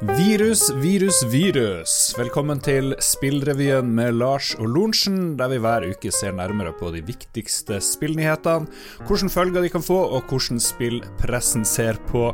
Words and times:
Virus, 0.00 0.70
virus, 0.76 1.22
virus. 1.24 2.14
Velkommen 2.18 2.58
til 2.60 2.92
Spillrevyen 3.00 3.88
med 3.96 4.18
Lars 4.20 4.50
og 4.60 4.68
Lorentzen, 4.68 5.38
der 5.38 5.48
vi 5.48 5.56
hver 5.64 5.86
uke 5.88 6.10
ser 6.12 6.34
nærmere 6.36 6.74
på 6.76 6.90
de 6.92 7.00
viktigste 7.00 7.78
spillnyhetene, 7.80 8.68
hvilke 9.08 9.30
følger 9.32 9.64
de 9.64 9.70
kan 9.72 9.86
få, 9.86 9.96
og 10.18 10.28
hvordan 10.28 10.60
spillpressen 10.60 11.64
ser 11.64 11.96
på 12.12 12.26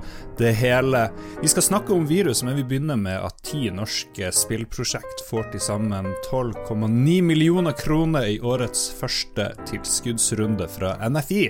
det 0.43 0.57
hele. 0.59 1.05
Vi 1.39 1.53
skal 1.55 1.69
snakke 1.69 1.95
om 1.95 2.09
virus, 2.11 2.43
men 2.43 2.59
vi 2.59 2.67
begynner 2.67 2.99
med 2.99 3.23
at 3.31 3.39
ti 3.47 3.71
norske 3.71 4.35
spillprosjekt 4.35 5.23
får 5.31 5.53
til 5.55 5.63
sammen 5.63 6.11
12,9 6.33 7.21
millioner 7.23 7.79
kroner 7.79 8.27
i 8.27 8.41
årets 8.43 8.89
første 8.99 9.53
tilskuddsrunde 9.71 10.67
fra 10.67 10.97
NFI. 11.07 11.47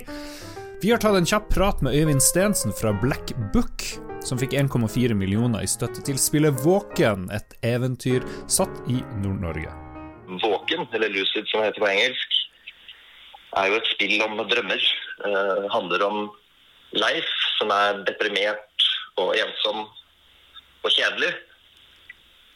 Vi 0.83 0.93
har 0.93 1.01
tatt 1.01 1.17
en 1.17 1.25
kjapp 1.25 1.49
prat 1.49 1.81
med 1.81 1.95
Øyvind 1.95 2.21
Stensen 2.21 2.73
fra 2.75 2.93
Black 3.01 3.33
Book 3.53 4.02
som 4.27 4.39
fikk 4.39 4.55
1,4 4.57 5.15
millioner 5.17 5.63
i 5.63 5.69
støtte 5.69 6.03
til 6.07 6.19
spillet 6.21 6.63
Våken, 6.63 7.27
et 7.35 7.55
eventyr 7.65 8.23
satt 8.51 8.73
i 8.91 9.01
Nord-Norge. 9.23 9.71
Våken, 10.41 10.87
eller 10.95 11.11
Lucid 11.11 11.47
som 11.49 11.61
det 11.61 11.71
heter 11.71 11.83
på 11.83 11.91
engelsk, 11.91 12.39
er 13.59 13.69
jo 13.69 13.79
et 13.79 13.91
spill 13.91 14.21
om 14.25 14.39
drømmer. 14.49 14.85
Det 15.23 15.33
uh, 15.33 15.67
handler 15.73 16.05
om 16.07 16.19
Leif, 16.97 17.29
som 17.57 17.71
er 17.73 18.01
deprimert 18.07 18.87
og 19.21 19.35
ensom 19.37 19.83
og 20.83 20.89
kjedelig. 20.89 21.33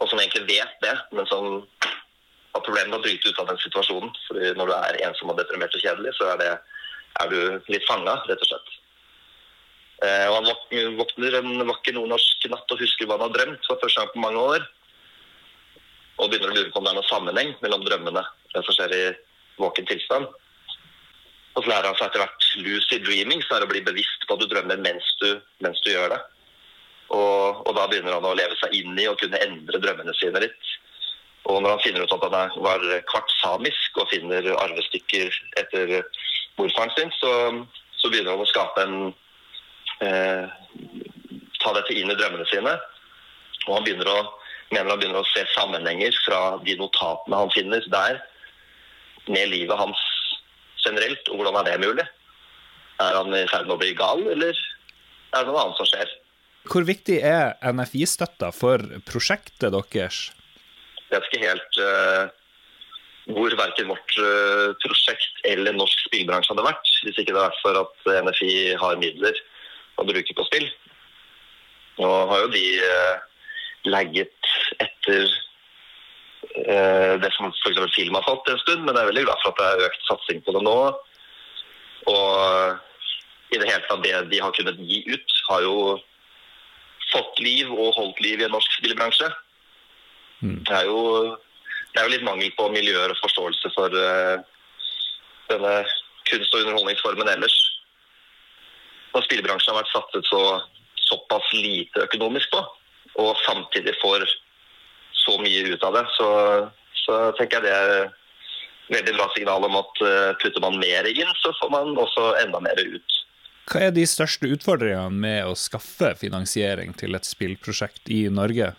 Og 0.02 0.10
som 0.10 0.20
egentlig 0.22 0.48
vet 0.50 0.74
det, 0.84 0.96
men 1.12 1.28
som 1.30 1.62
har 2.54 2.66
problemer 2.66 2.92
med 2.94 3.00
å 3.00 3.06
bryte 3.06 3.30
ut 3.30 3.40
av 3.42 3.52
den 3.52 3.62
situasjonen. 3.62 4.12
Fordi 4.28 4.52
når 4.58 4.70
du 4.72 4.76
er 4.78 5.00
ensom 5.10 5.34
og 5.34 5.40
deprimert 5.40 5.74
og 5.74 5.84
kjedelig, 5.84 6.14
så 6.18 6.32
er, 6.34 6.42
det, 6.42 6.52
er 7.22 7.32
du 7.34 7.72
litt 7.74 7.88
fanga, 7.90 8.18
rett 8.30 8.44
og 8.46 8.52
slett. 8.52 8.76
Eh, 10.06 10.26
og 10.30 10.36
han 10.38 10.98
våkner 11.00 11.40
en 11.40 11.64
vakker 11.72 11.96
nordnorsk 11.96 12.50
natt 12.52 12.74
og 12.74 12.82
husker 12.84 13.08
hva 13.08 13.18
han 13.18 13.26
har 13.26 13.38
drømt 13.38 13.66
for 13.66 13.82
første 13.82 14.04
gang 14.04 14.12
på 14.14 14.22
mange 14.22 14.44
år. 14.56 14.68
Og 16.18 16.30
begynner 16.30 16.54
å 16.54 16.58
lure 16.58 16.74
på 16.74 16.82
om 16.82 16.86
det 16.86 16.94
er 16.94 17.00
noen 17.00 17.10
sammenheng 17.10 17.56
mellom 17.64 17.86
drømmene 17.86 18.26
det 18.54 18.64
som 18.66 18.78
skjer 18.78 18.94
i 18.94 19.04
våken 19.62 19.90
tilstand. 19.90 20.30
Og 21.58 21.64
så 21.64 21.72
lærer 21.72 21.90
han 21.90 21.98
seg 21.98 22.10
etter 22.12 22.22
hvert 22.22 22.48
lucid 22.62 23.06
dreaming, 23.06 23.42
så 23.42 23.56
er 23.56 23.64
det 23.64 23.70
å 23.70 23.74
bli 23.74 23.86
bevisst 23.86 24.26
på 24.28 24.36
at 24.36 24.44
du 24.44 24.50
drømmer 24.52 24.82
mens 24.82 25.08
du, 25.22 25.30
mens 25.66 25.82
du 25.82 25.90
gjør 25.90 26.14
det. 26.14 26.20
Og, 27.08 27.64
og, 27.64 27.72
da 27.74 27.88
begynner 27.88 28.18
han 28.18 28.28
å 28.28 28.36
leve 28.38 28.58
seg 28.60 28.76
inn 28.78 28.98
i 29.00 29.08
og 29.10 29.18
kunne 29.22 29.40
endre 29.42 29.82
drømmene 29.82 30.14
sine 30.20 30.44
litt. 30.44 30.74
Og 31.48 31.62
når 31.64 31.74
han 31.74 31.84
finner 31.86 32.04
ut 32.04 32.14
at 32.14 32.26
han 32.28 32.58
var 32.66 32.84
kvart 33.10 33.32
samisk 33.40 34.02
og 34.02 34.10
finner 34.12 34.50
arvestykker 34.58 35.38
etter 35.62 35.94
morfaren 36.60 36.94
sin, 36.98 37.14
så, 37.18 37.32
så 37.98 38.12
begynner 38.12 38.36
han 38.36 38.44
å 38.44 38.52
skape 38.52 38.84
en 38.84 38.98
ta 40.02 41.74
dette 41.74 41.96
inn 41.96 42.12
i 42.12 42.18
drømmene 42.18 42.46
sine. 42.52 42.76
Og 43.68 43.76
han 43.76 43.86
begynner 43.88 44.10
å, 44.12 44.20
mener 44.72 44.92
han 44.92 45.02
begynner 45.02 45.24
å 45.24 45.32
se 45.32 45.44
sammenhenger 45.56 46.16
fra 46.26 46.42
de 46.64 46.78
notatene 46.80 47.42
han 47.42 47.54
finner 47.56 47.88
der, 47.94 48.22
med 49.28 49.52
livet 49.52 49.76
hans 49.80 50.00
generelt. 50.86 51.28
Og 51.32 51.42
hvordan 51.42 51.60
er 51.60 51.70
det 51.74 51.84
mulig? 51.84 52.08
Er 53.04 53.20
han 53.20 53.36
i 53.36 53.44
ferd 53.52 53.68
med 53.68 53.76
å 53.76 53.82
bli 53.82 53.92
gal, 53.98 54.24
eller 54.32 54.56
er 54.56 55.44
det 55.44 55.52
noe 55.52 55.66
annet 55.66 55.80
som 55.82 55.90
skjer? 55.90 56.16
Hvor 56.68 56.88
viktig 56.88 57.20
er 57.24 57.54
NFI-støtta 57.64 58.50
for 58.56 58.82
prosjektet 59.08 59.70
deres? 59.72 60.24
Jeg 61.08 61.14
vet 61.14 61.28
ikke 61.30 61.44
helt 61.46 61.78
uh, 61.80 62.24
hvor 63.36 63.54
verken 63.60 63.92
vårt 63.92 64.18
uh, 64.20 64.74
prosjekt 64.84 65.46
eller 65.48 65.78
norsk 65.78 66.08
spillbransje 66.08 66.52
hadde 66.52 66.66
vært, 66.66 66.92
hvis 67.06 67.22
ikke 67.22 67.32
det 67.32 67.40
hadde 67.40 67.52
vært 67.52 67.64
for 67.64 67.80
at 67.84 68.26
NFI 68.28 68.52
har 68.82 69.00
midler 69.00 69.40
å 69.98 70.06
bruke 70.08 70.38
på 70.38 70.46
spill. 70.48 70.68
Nå 71.98 72.10
har 72.30 72.44
jo 72.44 72.50
de 72.54 72.64
eh, 72.86 73.16
legget 73.90 74.52
etter 74.84 75.24
eh, 76.66 77.14
det 77.22 77.32
som 77.36 77.50
f.eks. 77.50 77.80
film 77.96 78.18
har 78.18 78.26
fått 78.28 78.50
en 78.52 78.62
stund, 78.62 78.84
men 78.86 78.94
jeg 78.94 79.04
er 79.04 79.12
veldig 79.12 79.26
glad 79.28 79.42
for 79.44 79.54
at 79.54 79.62
det 79.62 79.70
er 79.70 79.88
økt 79.90 80.06
satsing 80.10 80.44
på 80.46 80.54
det 80.58 80.64
nå. 80.68 80.78
Og 82.08 82.78
i 83.54 83.58
det 83.60 83.68
hele 83.70 83.84
tatt 83.88 84.04
det 84.06 84.14
de 84.32 84.44
har 84.44 84.54
kunnet 84.56 84.80
gi 84.86 85.02
ut, 85.10 85.36
har 85.50 85.66
jo 85.66 85.76
fått 87.12 87.40
liv 87.40 87.72
og 87.72 87.96
holdt 87.96 88.22
liv 88.24 88.42
i 88.42 88.48
en 88.48 88.54
norsk 88.54 88.80
spillbransje. 88.80 89.30
Mm. 90.44 90.60
Det, 90.68 90.76
er 90.76 90.90
jo, 90.90 91.02
det 91.94 92.02
er 92.02 92.08
jo 92.08 92.14
litt 92.14 92.28
mangel 92.28 92.52
på 92.58 92.68
miljøer 92.74 93.14
og 93.14 93.22
forståelse 93.24 93.72
for 93.74 93.96
uh, 93.96 94.44
denne 95.50 95.74
kunst- 96.28 96.54
og 96.54 96.66
underholdningsformen 96.66 97.32
ellers 97.32 97.56
når 99.14 99.26
spillebransjen 99.26 99.74
har 99.74 99.82
vært 99.82 99.94
satset 99.94 100.28
så, 100.30 100.42
såpass 101.08 101.50
lite 101.56 102.06
økonomisk 102.08 102.54
på, 102.54 102.64
og 103.24 103.40
samtidig 103.46 103.96
får 104.02 104.28
så 105.18 105.38
mye 105.42 105.74
ut 105.74 105.84
av 105.84 105.98
det, 105.98 106.06
så, 106.16 106.30
så 107.04 107.20
tenker 107.38 107.60
jeg 107.60 107.68
det 107.68 107.76
er 107.76 108.10
veldig 108.94 109.16
bra 109.18 109.28
signal 109.36 109.68
om 109.68 109.78
at 109.82 110.04
uh, 110.04 110.34
putter 110.42 110.64
man 110.64 110.80
mer 110.80 111.08
inn, 111.10 111.32
så 111.42 111.54
får 111.60 111.72
man 111.74 111.96
også 112.00 112.30
enda 112.44 112.62
mer 112.64 112.80
ut. 112.80 113.18
Hva 113.68 113.90
er 113.90 113.92
de 113.92 114.06
største 114.08 114.48
utfordringene 114.56 115.12
med 115.12 115.50
å 115.50 115.58
skaffe 115.60 116.14
finansiering 116.22 116.94
til 116.96 117.18
et 117.18 117.28
spillprosjekt 117.28 118.08
i 118.14 118.28
Norge? 118.32 118.72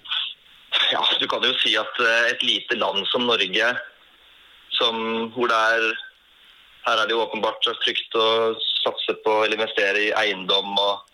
Ja, 0.89 1.03
Du 1.21 1.27
kan 1.29 1.45
jo 1.45 1.53
si 1.61 1.75
at 1.77 2.01
uh, 2.01 2.29
et 2.31 2.45
lite 2.47 2.79
land 2.79 3.05
som 3.13 3.27
Norge, 3.29 3.73
som, 4.79 5.01
hvor 5.35 5.51
det 5.51 5.59
er 5.75 5.89
her 6.89 7.03
er 7.03 7.09
det 7.09 7.17
jo 7.17 7.25
åpenbart 7.25 7.67
trygt 7.83 8.17
å 8.17 8.29
satse 8.89 9.15
på 9.25 9.37
eller 9.45 9.59
investere 9.59 10.09
i 10.09 10.15
eiendom 10.25 10.75
og 10.75 11.05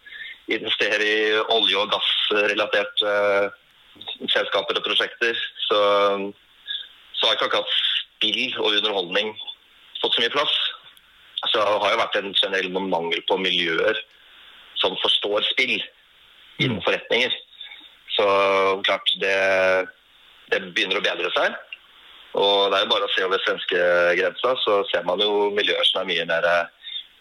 investere 0.54 1.04
i 1.04 1.18
olje- 1.52 1.80
og 1.80 1.92
gassrelaterte 1.92 3.10
uh, 3.10 3.52
selskaper 4.32 4.78
og 4.78 4.86
prosjekter. 4.86 5.38
Så, 5.66 5.80
så 7.14 7.26
har 7.26 7.36
ikke 7.36 7.50
akkurat 7.50 7.76
spill 7.78 8.56
og 8.62 8.72
underholdning 8.72 9.34
fått 10.00 10.16
så 10.16 10.24
mye 10.24 10.34
plass. 10.34 10.54
Så 11.44 11.60
det 11.60 11.64
har 11.84 11.92
jo 11.92 12.00
vært 12.00 12.18
en 12.20 12.32
generell 12.36 12.70
mangel 12.72 13.20
på 13.28 13.36
miljøer 13.40 13.98
som 14.80 14.96
forstår 15.02 15.44
spill 15.50 15.76
innen 16.58 16.78
mm. 16.78 16.84
forretninger. 16.86 17.34
Så 18.14 18.26
klart, 18.86 19.12
det, 19.20 19.36
det 20.52 20.60
begynner 20.72 21.00
å 21.00 21.04
bedre 21.04 21.30
seg. 21.34 21.56
Og 22.34 22.70
det 22.70 22.78
er 22.78 22.84
jo 22.84 22.90
bare 22.90 23.06
å 23.06 23.12
se 23.14 23.24
over 23.26 23.42
svenskegrensa, 23.44 24.54
så 24.64 24.80
ser 24.90 25.04
man 25.06 25.22
jo 25.22 25.50
miljøer 25.54 25.84
som 25.86 26.02
er 26.02 26.08
mye, 26.10 26.24
mer, 26.26 26.48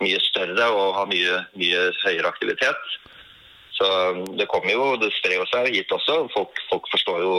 mye 0.03 0.19
større 0.24 0.68
og 0.72 0.94
har 0.97 1.09
mye, 1.09 1.40
mye, 1.59 1.81
høyere 2.03 2.30
aktivitet. 2.30 2.94
Så 3.74 3.88
det 4.38 4.47
kommer 4.52 4.72
jo, 4.72 4.86
det 5.02 5.09
sprer 5.18 5.44
seg 5.50 5.74
hit 5.74 5.91
også. 5.91 6.28
Folk, 6.36 6.59
folk 6.69 6.90
forstår 6.94 7.24
jo 7.25 7.36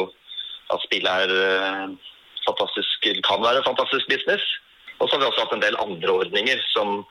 at 0.74 0.82
spill 0.82 1.06
er 1.06 1.30
eh, 1.30 1.92
fantastisk, 2.46 3.08
kan 3.26 3.44
være 3.44 3.64
fantastisk 3.66 4.08
business. 4.10 4.44
Og 4.98 5.08
så 5.08 5.16
har 5.16 5.22
vi 5.22 5.28
også 5.30 5.44
hatt 5.44 5.54
en 5.56 5.64
del 5.64 5.78
andre 5.82 6.16
ordninger 6.24 6.60
som 6.72 7.02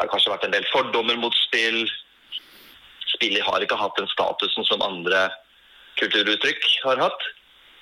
har 0.00 0.10
kanskje 0.12 0.32
vært 0.32 0.46
en 0.48 0.56
del 0.56 0.68
fordommer 0.72 1.18
mot 1.20 1.34
spill. 1.46 1.86
Spillet 3.16 3.44
har 3.46 3.64
ikke 3.64 3.78
hatt 3.80 3.96
den 3.98 4.10
statusen 4.12 4.66
som 4.68 4.84
andre 4.84 5.28
kulturuttrykk 6.00 6.66
har 6.84 7.00
hatt. 7.06 7.28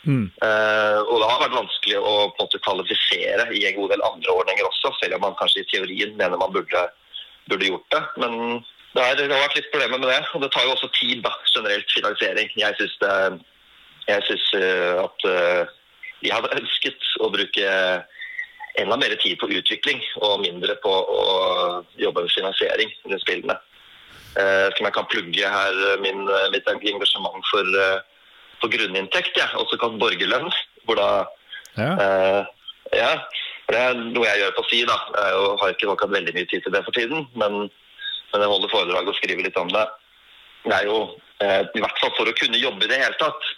Mm. 0.04 0.26
Uh, 0.44 1.00
og 1.08 1.16
det 1.20 1.28
har 1.30 1.40
vært 1.40 1.56
vanskelig 1.56 1.96
å 1.96 2.12
på 2.34 2.36
en 2.36 2.44
måte 2.44 2.60
kvalifisere 2.64 3.46
i 3.56 3.64
en 3.68 3.76
god 3.78 3.94
del 3.94 4.04
andre 4.04 4.36
ordninger 4.36 4.68
også, 4.68 4.92
selv 5.00 5.16
om 5.16 5.24
man 5.24 5.36
kanskje 5.38 5.64
i 5.64 5.68
teorien 5.72 6.12
mener 6.18 6.40
man 6.40 6.52
burde, 6.52 6.82
burde 7.48 7.70
gjort 7.70 7.86
det. 7.94 8.02
Men 8.20 8.34
det, 8.94 9.02
er, 9.02 9.16
det, 9.18 9.30
har 9.32 9.46
vært 9.46 9.58
litt 9.58 9.70
problemer 9.72 10.02
med 10.02 10.10
det. 10.12 10.20
Og 10.36 10.44
det 10.44 10.52
tar 10.52 10.68
jo 10.68 10.74
også 10.76 10.90
tid, 10.98 11.24
da, 11.24 11.32
generelt 11.54 11.96
finansiering. 11.96 12.52
Jeg 12.60 12.78
syns, 12.80 12.98
uh, 14.60 15.04
at 15.06 15.28
uh, 15.28 15.76
hadde 16.28 16.56
ønsket 16.60 17.12
å 17.24 17.32
bruke 17.32 17.76
enda 18.80 18.96
mer 18.98 19.12
tid 19.22 19.38
på 19.38 19.48
utvikling 19.54 20.00
og 20.26 20.40
mindre 20.42 20.74
på 20.82 20.90
å 20.90 21.24
jobbe 22.00 22.24
med 22.24 22.34
finansiering 22.34 22.90
under 23.06 23.22
spillene. 23.22 23.56
Uh, 24.34 24.66
som 24.74 24.84
jeg 24.84 24.94
kan 24.96 25.06
plugge 25.06 25.50
her 25.56 25.76
min, 26.02 26.26
mitt 26.52 26.66
engasjement 26.68 27.44
for 27.48 27.76
på 28.64 28.72
grunninntekt, 28.72 29.36
ja, 29.36 29.50
også 29.60 29.78
kalt 29.80 30.00
borgerlønn. 30.00 30.48
Hvor 30.88 30.98
da 31.00 31.08
ja. 31.76 31.90
Eh, 32.04 32.42
ja. 32.94 33.10
Det 33.64 33.80
er 33.80 33.96
noe 33.96 34.26
jeg 34.28 34.42
gjør 34.42 34.56
på 34.58 34.64
si, 34.68 34.82
da. 34.88 34.96
Jeg 35.16 35.44
har 35.60 35.72
ikke 35.72 35.88
nok 35.88 36.02
hatt 36.04 36.12
veldig 36.12 36.34
mye 36.36 36.48
tid 36.50 36.64
til 36.64 36.74
det 36.74 36.82
for 36.84 36.96
tiden, 36.96 37.24
men, 37.40 37.54
men 38.32 38.42
jeg 38.44 38.50
holder 38.52 38.72
foredrag 38.72 39.08
og 39.08 39.16
skriver 39.16 39.46
litt 39.46 39.60
om 39.60 39.70
det. 39.72 39.84
Det 40.66 40.74
er 40.76 40.88
jo, 40.90 40.98
eh, 41.44 41.62
i 41.64 41.84
hvert 41.84 42.02
fall 42.02 42.12
for 42.18 42.28
å 42.28 42.36
kunne 42.36 42.60
jobbe 42.60 42.84
i 42.84 42.90
det 42.92 43.00
hele 43.00 43.16
tatt, 43.20 43.48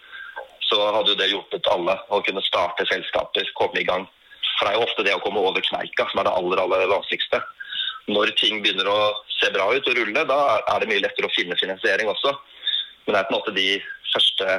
så 0.67 0.79
hadde 0.95 1.13
jo 1.13 1.19
det 1.19 1.29
hjulpet 1.31 1.69
alle 1.71 1.99
å 2.15 2.23
kunne 2.27 2.43
starte 2.47 2.87
selskaper, 2.91 3.51
komme 3.59 3.83
i 3.83 3.87
gang. 3.87 4.07
For 4.57 4.67
det 4.67 4.73
er 4.73 4.79
jo 4.79 4.87
ofte 4.87 5.05
det 5.07 5.15
å 5.15 5.23
komme 5.23 5.43
over 5.43 5.63
kneika 5.67 6.07
som 6.11 6.23
er 6.23 6.31
det 6.31 6.35
aller, 6.39 6.63
aller 6.63 6.87
vanskeligste. 6.91 7.43
Når 8.07 8.31
ting 8.39 8.63
begynner 8.63 8.89
å 8.91 9.01
se 9.41 9.51
bra 9.55 9.67
ut 9.75 9.91
og 9.91 9.99
rulle, 9.99 10.23
da 10.31 10.41
er 10.63 10.83
det 10.83 10.91
mye 10.91 11.03
lettere 11.03 11.27
å 11.27 11.35
finne 11.35 11.59
finansiering 11.59 12.11
også. 12.15 12.31
Men 13.05 13.15
det 13.15 13.21
er 13.21 13.27
på 13.27 13.35
en 13.35 13.39
måte 13.41 13.55
de 13.59 13.69
første 14.15 14.59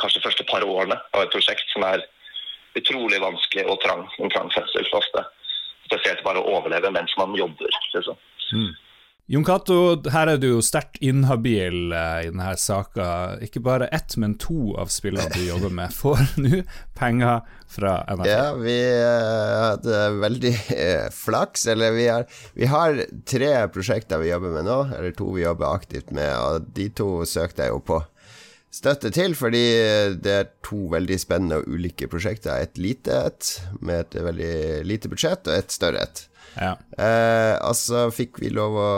kanskje 0.00 0.24
første 0.24 0.46
par 0.48 0.64
årene 0.64 0.98
av 1.12 1.24
et 1.24 1.34
prosjekt 1.34 1.68
som 1.74 1.84
er 1.88 2.04
utrolig 2.78 3.20
vanskelig 3.20 3.66
og 3.68 3.80
trang. 3.84 4.06
En 4.22 4.32
trang 4.32 4.52
fødsel 4.54 4.88
ofte. 4.96 5.26
Spesielt 5.88 6.24
bare 6.24 6.40
å 6.40 6.56
overleve 6.56 6.92
mens 6.94 7.12
man 7.20 7.34
jobber. 7.36 7.68
Liksom. 7.94 8.16
Mm. 8.52 8.72
Jon 9.30 9.44
Cato, 9.46 9.76
her 10.10 10.28
er 10.32 10.40
du 10.42 10.48
jo 10.48 10.62
sterkt 10.66 10.98
inhabil 11.00 11.92
eh, 11.94 12.24
i 12.26 12.30
denne 12.32 12.50
saka. 12.58 13.38
Ikke 13.44 13.62
bare 13.62 13.86
ett, 13.94 14.16
men 14.20 14.34
to 14.40 14.74
av 14.76 14.90
spillene 14.90 15.30
du 15.32 15.44
jobber 15.46 15.70
med, 15.72 15.94
får 16.02 16.24
nå 16.42 16.62
penger 16.98 17.44
fra 17.70 18.00
NRK. 18.10 18.28
Ja, 18.28 18.48
vi 18.58 18.76
hadde 18.82 20.00
veldig 20.20 20.52
uh, 20.52 21.06
flaks. 21.14 21.68
Eller 21.70 21.94
vi 21.96 22.08
har, 22.10 22.26
vi 22.58 22.68
har, 22.68 23.04
tre 23.28 23.52
prosjekter 23.72 24.20
vi 24.20 24.32
jobber 24.32 24.58
med 24.58 24.66
nå, 24.68 24.78
eller 24.98 25.14
to 25.16 25.30
vi 25.36 25.46
jobber 25.46 25.70
aktivt 25.70 26.10
med, 26.12 26.32
og 26.36 26.72
de 26.74 26.90
to 26.90 27.12
søkte 27.28 27.68
jeg 27.68 27.76
jo 27.76 27.80
på 27.92 28.02
støtte 28.72 29.12
til, 29.12 29.36
fordi 29.36 29.64
det 30.24 30.32
er 30.32 30.50
to 30.64 30.86
veldig 30.92 31.18
spennende 31.20 31.60
og 31.60 31.68
ulike 31.70 32.08
prosjekter. 32.10 32.64
Et 32.64 32.80
lite 32.80 33.22
et 33.28 33.54
med 33.80 34.06
et 34.06 34.20
veldig 34.24 34.54
lite 34.88 35.12
budsjett, 35.12 35.46
og 35.48 35.58
et 35.58 35.74
større 35.74 36.06
et. 36.06 36.26
Ja. 36.56 36.74
Eh, 37.00 37.56
og 37.64 37.76
så 37.78 38.08
fikk 38.12 38.40
vi 38.42 38.52
lov 38.52 38.76
å 38.76 38.90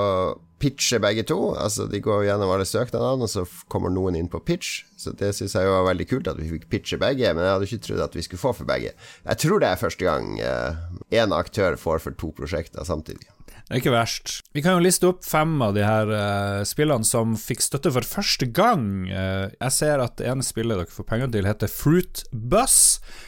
pitche 0.65 0.99
begge 1.03 1.25
to. 1.29 1.39
Altså 1.61 1.87
De 1.91 2.01
går 2.03 2.25
gjennom 2.29 2.53
alle 2.55 2.67
søknadene, 2.69 3.27
og 3.27 3.31
så 3.31 3.45
kommer 3.73 3.93
noen 3.93 4.17
inn 4.19 4.31
på 4.33 4.43
pitch. 4.47 4.85
Så 5.01 5.13
det 5.19 5.35
syns 5.37 5.57
jeg 5.59 5.71
var 5.71 5.87
veldig 5.91 6.09
kult 6.11 6.31
at 6.31 6.41
vi 6.41 6.51
fikk 6.55 6.69
pitche 6.73 7.01
begge, 7.01 7.35
men 7.35 7.45
jeg 7.45 7.57
hadde 7.57 7.69
ikke 7.69 7.87
trodd 7.89 8.05
at 8.07 8.17
vi 8.17 8.25
skulle 8.27 8.45
få 8.45 8.55
for 8.57 8.69
begge. 8.69 8.95
Jeg 9.27 9.43
tror 9.45 9.63
det 9.63 9.71
er 9.71 9.83
første 9.83 10.07
gang 10.07 10.35
én 10.41 11.25
eh, 11.29 11.39
aktør 11.39 11.79
får 11.81 12.05
for 12.07 12.21
to 12.21 12.33
prosjekter 12.37 12.87
samtidig. 12.89 13.29
Det 13.65 13.73
er 13.73 13.81
ikke 13.81 13.95
verst. 13.95 14.31
Vi 14.53 14.61
kan 14.61 14.75
jo 14.77 14.85
liste 14.85 15.07
opp 15.09 15.23
fem 15.25 15.55
av 15.65 15.73
de 15.73 15.81
her 15.87 16.11
uh, 16.13 16.65
spillene 16.69 17.07
som 17.09 17.33
fikk 17.41 17.63
støtte 17.65 17.89
for 17.95 18.05
første 18.05 18.45
gang. 18.53 18.83
Uh, 19.09 19.49
jeg 19.57 19.73
ser 19.73 20.03
at 20.05 20.19
det 20.19 20.27
ene 20.29 20.45
spillet 20.45 20.77
dere 20.77 20.93
får 20.93 21.07
penger 21.09 21.31
til, 21.33 21.49
heter 21.49 21.71
Fruit 21.73 22.21
Bus. 22.29 22.77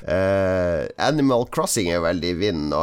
Uh, 0.04 0.84
Animal 1.00 1.46
Crossing 1.48 1.88
er 1.88 2.04
veldig 2.04 2.34
i 2.34 2.36
vinden 2.36 2.68
nå. 2.74 2.82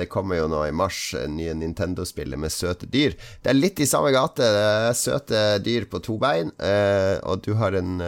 det 0.00 0.08
kommer 0.10 0.40
jo 0.40 0.48
nå 0.50 0.64
i 0.66 0.74
mars 0.74 1.12
nye 1.30 1.54
Nintendo-spillet 1.60 2.40
med 2.40 2.50
søte 2.50 2.88
dyr. 2.90 3.14
Det 3.44 3.52
er 3.52 3.60
litt 3.60 3.78
i 3.78 3.86
samme 3.86 4.10
gate. 4.14 4.42
Det 4.42 4.64
er 4.90 4.98
søte 4.98 5.42
dyr 5.62 5.86
på 5.90 6.00
to 6.02 6.16
bein, 6.18 6.50
og 7.22 7.44
du 7.46 7.52
har 7.60 7.76
en 7.78 8.02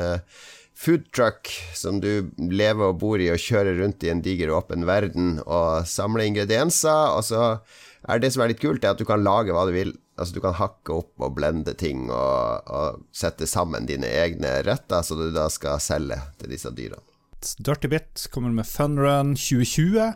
foodtruck 0.80 1.50
som 1.76 2.00
du 2.02 2.32
lever 2.40 2.88
og 2.88 2.98
bor 3.02 3.22
i 3.22 3.28
og 3.30 3.38
kjører 3.42 3.78
rundt 3.82 4.02
i 4.06 4.10
en 4.10 4.22
diger, 4.24 4.50
åpen 4.56 4.86
verden 4.88 5.36
og 5.44 5.86
samler 5.86 6.26
ingredienser. 6.26 7.14
Og 7.14 7.26
så 7.28 7.44
er 8.10 8.22
det 8.22 8.32
som 8.34 8.44
er 8.44 8.52
litt 8.52 8.62
kult, 8.62 8.84
er 8.84 8.94
at 8.94 9.00
du 9.00 9.06
kan 9.08 9.22
lage 9.24 9.54
hva 9.54 9.66
du 9.68 9.74
vil. 9.74 9.94
Altså 10.20 10.36
Du 10.36 10.42
kan 10.44 10.56
hakke 10.58 10.98
opp 11.00 11.22
og 11.24 11.36
blende 11.38 11.72
ting 11.80 12.10
og, 12.12 12.66
og 12.68 13.04
sette 13.16 13.48
sammen 13.48 13.86
dine 13.88 14.08
egne 14.20 14.58
retter, 14.66 15.00
så 15.06 15.16
du 15.16 15.30
da 15.32 15.46
skal 15.52 15.80
selge 15.80 16.18
til 16.40 16.52
disse 16.52 16.72
dyrene. 16.76 17.00
Dirty 17.56 17.88
Bit 17.88 18.26
kommer 18.32 18.52
med 18.52 18.68
Funrun 18.68 19.32
2020. 19.32 20.12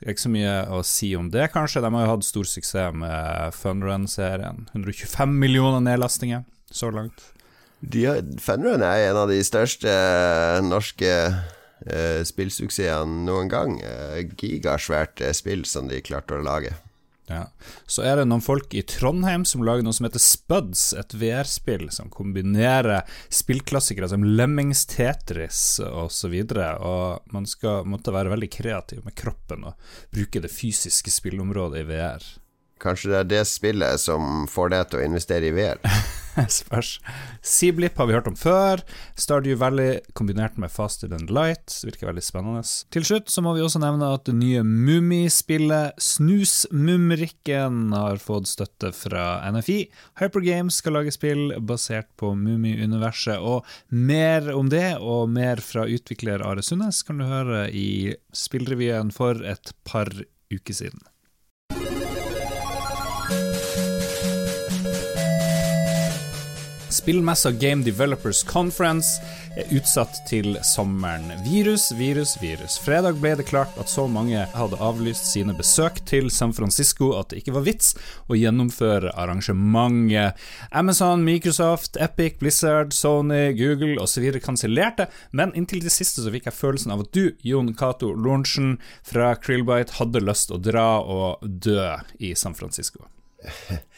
Det 0.00 0.08
er 0.08 0.14
ikke 0.16 0.24
så 0.24 0.32
mye 0.32 0.54
å 0.72 0.80
si 0.86 1.12
om 1.14 1.28
det, 1.30 1.50
kanskje. 1.52 1.82
De 1.84 1.90
har 1.92 2.06
jo 2.06 2.12
hatt 2.14 2.24
stor 2.26 2.48
suksess 2.48 2.96
med 2.96 3.52
Funrun-serien. 3.54 4.64
125 4.72 5.36
millioner 5.44 5.84
nedlastinger 5.84 6.46
så 6.72 6.88
langt. 6.90 7.28
Funrun 8.40 8.82
er 8.86 9.10
en 9.10 9.20
av 9.20 9.28
de 9.30 9.38
største 9.44 9.92
norske 10.64 11.12
uh, 11.28 12.20
spillsuksessene 12.24 13.26
noen 13.28 13.52
gang. 13.52 13.76
Uh, 13.84 14.22
gigasvært 14.40 15.22
spill 15.36 15.66
som 15.68 15.92
de 15.92 16.00
klarte 16.00 16.38
å 16.38 16.46
lage. 16.46 16.72
Ja. 17.30 17.46
Så 17.86 18.02
er 18.02 18.18
det 18.18 18.26
noen 18.26 18.42
folk 18.44 18.74
i 18.74 18.82
Trondheim 18.86 19.44
som 19.48 19.62
lager 19.64 19.86
noe 19.86 19.94
som 19.94 20.08
heter 20.08 20.22
Spuds, 20.22 20.88
et 20.98 21.14
VR-spill 21.16 21.86
som 21.94 22.10
kombinerer 22.12 23.06
spillklassikere 23.32 24.10
som 24.10 24.26
Lemmings 24.26 24.84
Tetris 24.90 25.62
osv. 25.86 26.34
Og, 26.42 26.52
så 26.52 26.74
og 26.82 27.34
man 27.34 27.48
skal 27.48 27.86
måtte 27.88 28.14
være 28.14 28.32
veldig 28.34 28.50
kreativ 28.52 29.04
med 29.06 29.16
kroppen 29.18 29.68
og 29.70 29.92
bruke 30.12 30.42
det 30.42 30.52
fysiske 30.52 31.14
spillområdet 31.14 31.84
i 31.84 31.88
VR. 31.92 32.26
Kanskje 32.82 33.12
det 33.12 33.20
er 33.20 33.30
det 33.30 33.44
spillet 33.46 34.02
som 34.02 34.48
får 34.50 34.74
deg 34.74 34.90
til 34.90 35.02
å 35.02 35.06
investere 35.06 35.48
i 35.48 35.54
VR? 35.54 35.78
Spørs. 36.48 36.96
Seablip 37.44 37.98
har 38.00 38.08
vi 38.08 38.14
hørt 38.16 38.28
om 38.30 38.36
før. 38.38 38.80
Stardew 39.18 39.58
Valley 39.60 40.00
kombinert 40.18 40.56
med 40.60 40.72
Faster 40.72 41.10
Than 41.10 41.28
Light 41.28 41.76
virker 41.84 42.08
veldig 42.08 42.24
spennende. 42.24 42.62
Til 42.94 43.06
slutt 43.06 43.30
så 43.32 43.44
må 43.44 43.52
vi 43.56 43.62
også 43.64 43.82
nevne 43.82 44.08
at 44.16 44.24
det 44.28 44.34
nye 44.38 44.64
Mummispillet 44.64 46.00
Snusmumrikken 46.02 47.92
har 47.94 48.22
fått 48.22 48.50
støtte 48.50 48.92
fra 48.96 49.26
NFI. 49.52 49.78
Hypergames 50.22 50.80
skal 50.80 50.98
lage 50.98 51.14
spill 51.14 51.52
basert 51.60 52.10
på 52.20 52.32
Mummi-universet, 52.38 53.38
og 53.38 53.68
mer 53.92 54.50
om 54.56 54.72
det 54.72 54.96
og 54.98 55.28
mer 55.32 55.62
fra 55.62 55.86
utvikler 55.86 56.44
Are 56.46 56.64
Sundnes 56.64 57.04
kan 57.06 57.20
du 57.20 57.28
høre 57.28 57.66
i 57.70 58.14
Spillrevyen 58.32 59.12
for 59.14 59.44
et 59.44 59.74
par 59.88 60.10
uker 60.52 60.76
siden. 60.76 61.02
Spillmessa 66.92 67.50
Game 67.50 67.82
Developers 67.84 68.42
Conference 68.42 69.20
er 69.56 69.68
utsatt 69.76 70.20
til 70.28 70.56
sommeren. 70.64 71.30
Virus, 71.44 71.90
virus, 71.96 72.36
virus. 72.42 72.78
Fredag 72.80 73.18
ble 73.20 73.34
det 73.38 73.46
klart 73.48 73.74
at 73.80 73.90
så 73.90 74.06
mange 74.08 74.44
hadde 74.54 74.78
avlyst 74.80 75.30
sine 75.32 75.54
besøk 75.56 76.00
til 76.08 76.30
San 76.32 76.54
Francisco 76.56 77.12
at 77.18 77.32
det 77.32 77.42
ikke 77.42 77.56
var 77.56 77.66
vits 77.66 77.92
å 78.28 78.38
gjennomføre 78.38 79.12
arrangementet. 79.18 80.38
Amazon, 80.70 81.24
Microsoft, 81.26 81.96
Epic, 82.00 82.38
Blizzard, 82.40 82.92
Sony, 82.96 83.52
Google 83.58 83.98
osv. 84.02 84.28
kansellerte, 84.44 85.08
men 85.32 85.54
inntil 85.58 85.84
det 85.84 85.94
siste 85.94 86.24
så 86.24 86.32
fikk 86.32 86.48
jeg 86.50 86.58
følelsen 86.58 86.94
av 86.94 87.06
at 87.06 87.12
du, 87.16 87.34
Jon 87.46 87.72
Cato 87.76 88.12
Lorentzen 88.12 88.76
fra 89.08 89.34
Krillbite, 89.40 89.98
hadde 90.00 90.24
lyst 90.24 90.52
å 90.52 90.60
dra 90.60 91.00
og 91.00 91.42
dø 91.42 91.90
i 92.20 92.34
San 92.38 92.56
Francisco. 92.58 93.08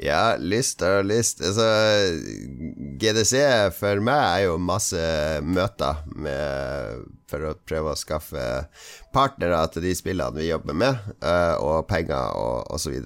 Ja, 0.00 0.36
lyst 0.40 0.80
og 0.86 1.04
lyst. 1.04 1.42
Altså, 1.44 1.66
GDC 3.00 3.34
for 3.76 4.00
meg 4.04 4.20
er 4.22 4.44
jo 4.46 4.56
masse 4.56 5.00
møter 5.44 6.00
med, 6.16 7.04
for 7.28 7.50
å 7.50 7.54
prøve 7.68 7.92
å 7.92 8.00
skaffe 8.00 8.44
partnere 9.12 9.60
til 9.74 9.84
de 9.84 9.92
spillene 9.98 10.40
vi 10.40 10.48
jobber 10.48 10.78
med, 10.86 11.10
uh, 11.20 11.56
og 11.60 11.88
penger 11.90 12.32
og 12.38 12.72
osv. 12.72 12.96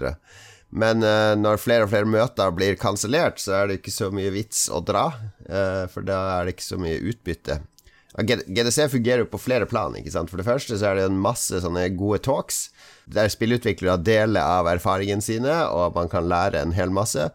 Men 0.74 1.02
uh, 1.02 1.34
når 1.38 1.62
flere 1.62 1.88
og 1.88 1.90
flere 1.90 2.10
møter 2.10 2.54
blir 2.54 2.78
kansellert, 2.78 3.42
så 3.42 3.58
er 3.58 3.72
det 3.72 3.80
ikke 3.80 3.94
så 3.94 4.12
mye 4.14 4.30
vits 4.34 4.68
å 4.70 4.78
dra, 4.86 5.08
uh, 5.50 5.84
for 5.90 6.06
da 6.06 6.20
er 6.36 6.46
det 6.46 6.54
ikke 6.54 6.70
så 6.70 6.78
mye 6.78 7.02
utbytte. 7.10 7.58
GDC 8.22 8.88
fungerer 8.92 9.24
jo 9.24 9.30
på 9.32 9.40
flere 9.42 9.66
plan. 9.66 9.96
ikke 9.98 10.12
sant? 10.14 10.30
For 10.30 10.38
det 10.38 10.46
første 10.46 10.78
så 10.78 10.92
er 10.92 11.00
det 11.00 11.08
en 11.08 11.18
masse 11.18 11.58
sånne 11.64 11.88
gode 11.98 12.20
talks 12.22 12.68
der 13.10 13.28
spillutviklere 13.32 13.98
deler 14.00 14.40
av 14.40 14.70
erfaringene 14.70 15.24
sine, 15.24 15.56
og 15.66 15.96
man 15.98 16.08
kan 16.12 16.28
lære 16.30 16.62
en 16.62 16.76
hel 16.76 16.94
masse. 16.94 17.26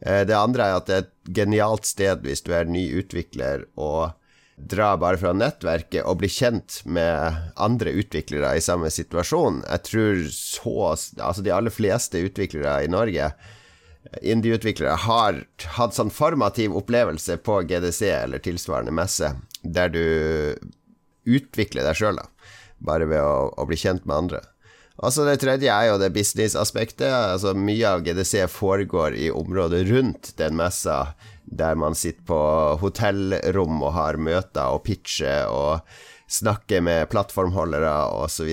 Eh, 0.00 0.24
det 0.26 0.34
andre 0.38 0.66
er 0.66 0.80
at 0.80 0.88
det 0.88 0.96
er 0.96 1.04
et 1.04 1.36
genialt 1.36 1.86
sted 1.86 2.24
hvis 2.24 2.42
du 2.46 2.52
er 2.56 2.70
ny 2.70 2.88
utvikler 3.02 3.68
og 3.76 4.16
dra 4.56 4.92
bare 5.00 5.18
fra 5.18 5.32
nettverket 5.34 6.04
og 6.06 6.20
bli 6.20 6.28
kjent 6.30 6.80
med 6.84 7.38
andre 7.60 7.94
utviklere 7.98 8.54
i 8.56 8.64
samme 8.64 8.90
situasjon. 8.92 9.62
Jeg 9.68 9.88
tror 9.88 10.22
så 10.32 10.76
Altså, 10.92 11.42
de 11.42 11.52
aller 11.54 11.72
fleste 11.72 12.20
utviklere 12.24 12.82
i 12.84 12.90
Norge, 12.90 13.32
indie-utviklere, 14.22 14.96
har 15.06 15.44
hatt 15.76 15.96
sånn 15.96 16.10
formativ 16.10 16.74
opplevelse 16.76 17.38
på 17.46 17.62
GDC 17.68 18.02
eller 18.10 18.42
tilsvarende 18.42 18.94
messe, 18.94 19.32
der 19.62 19.92
du 19.92 20.04
utvikler 21.28 21.86
deg 21.86 21.98
sjøl, 21.98 22.18
bare 22.82 23.06
ved 23.10 23.22
å, 23.22 23.52
å 23.54 23.66
bli 23.68 23.78
kjent 23.78 24.06
med 24.06 24.24
andre. 24.24 24.42
Altså 25.02 25.24
Det 25.26 25.38
tredje 25.42 25.72
er 25.72 25.88
jo 25.88 25.98
det 25.98 26.12
businessaspektet. 26.14 27.08
Altså 27.08 27.54
Mye 27.58 27.94
av 27.94 28.04
GDC 28.06 28.46
foregår 28.52 29.16
i 29.18 29.30
området 29.32 29.86
rundt 29.88 30.32
den 30.38 30.58
messa, 30.58 31.14
der 31.44 31.78
man 31.78 31.96
sitter 31.98 32.22
på 32.28 32.40
hotellrom 32.82 33.80
og 33.82 33.94
har 33.96 34.20
møter 34.20 34.74
og 34.74 34.84
pitcher 34.86 35.48
og 35.50 35.80
snakker 36.32 36.84
med 36.84 37.08
plattformholdere 37.12 37.92
osv. 38.22 38.52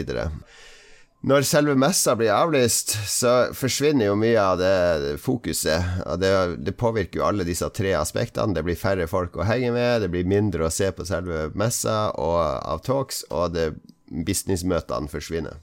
Når 1.19 1.43
selve 1.43 1.73
messa 1.75 2.13
blir 2.15 2.31
avlyst, 2.31 2.93
så 3.11 3.49
forsvinner 3.51 4.07
jo 4.07 4.15
mye 4.15 4.39
av 4.39 4.59
det 4.61 5.17
fokuset. 5.19 5.83
Det, 6.21 6.31
det, 6.63 6.77
påvirker 6.79 7.19
jo 7.19 7.25
alle 7.27 7.43
disse 7.47 7.67
tre 7.75 7.91
aspektene. 7.99 8.55
Det 8.55 8.63
blir 8.63 8.79
færre 8.79 9.07
folk 9.11 9.35
å 9.35 9.47
henge 9.47 9.73
med, 9.75 10.05
det 10.05 10.11
blir 10.13 10.29
mindre 10.29 10.69
å 10.69 10.71
se 10.71 10.87
på 10.95 11.07
selve 11.07 11.49
messa 11.59 12.13
og 12.15 12.39
av 12.39 12.79
talks, 12.87 13.25
og 13.35 13.59
businessmøtene 14.07 15.11
forsvinner. 15.11 15.59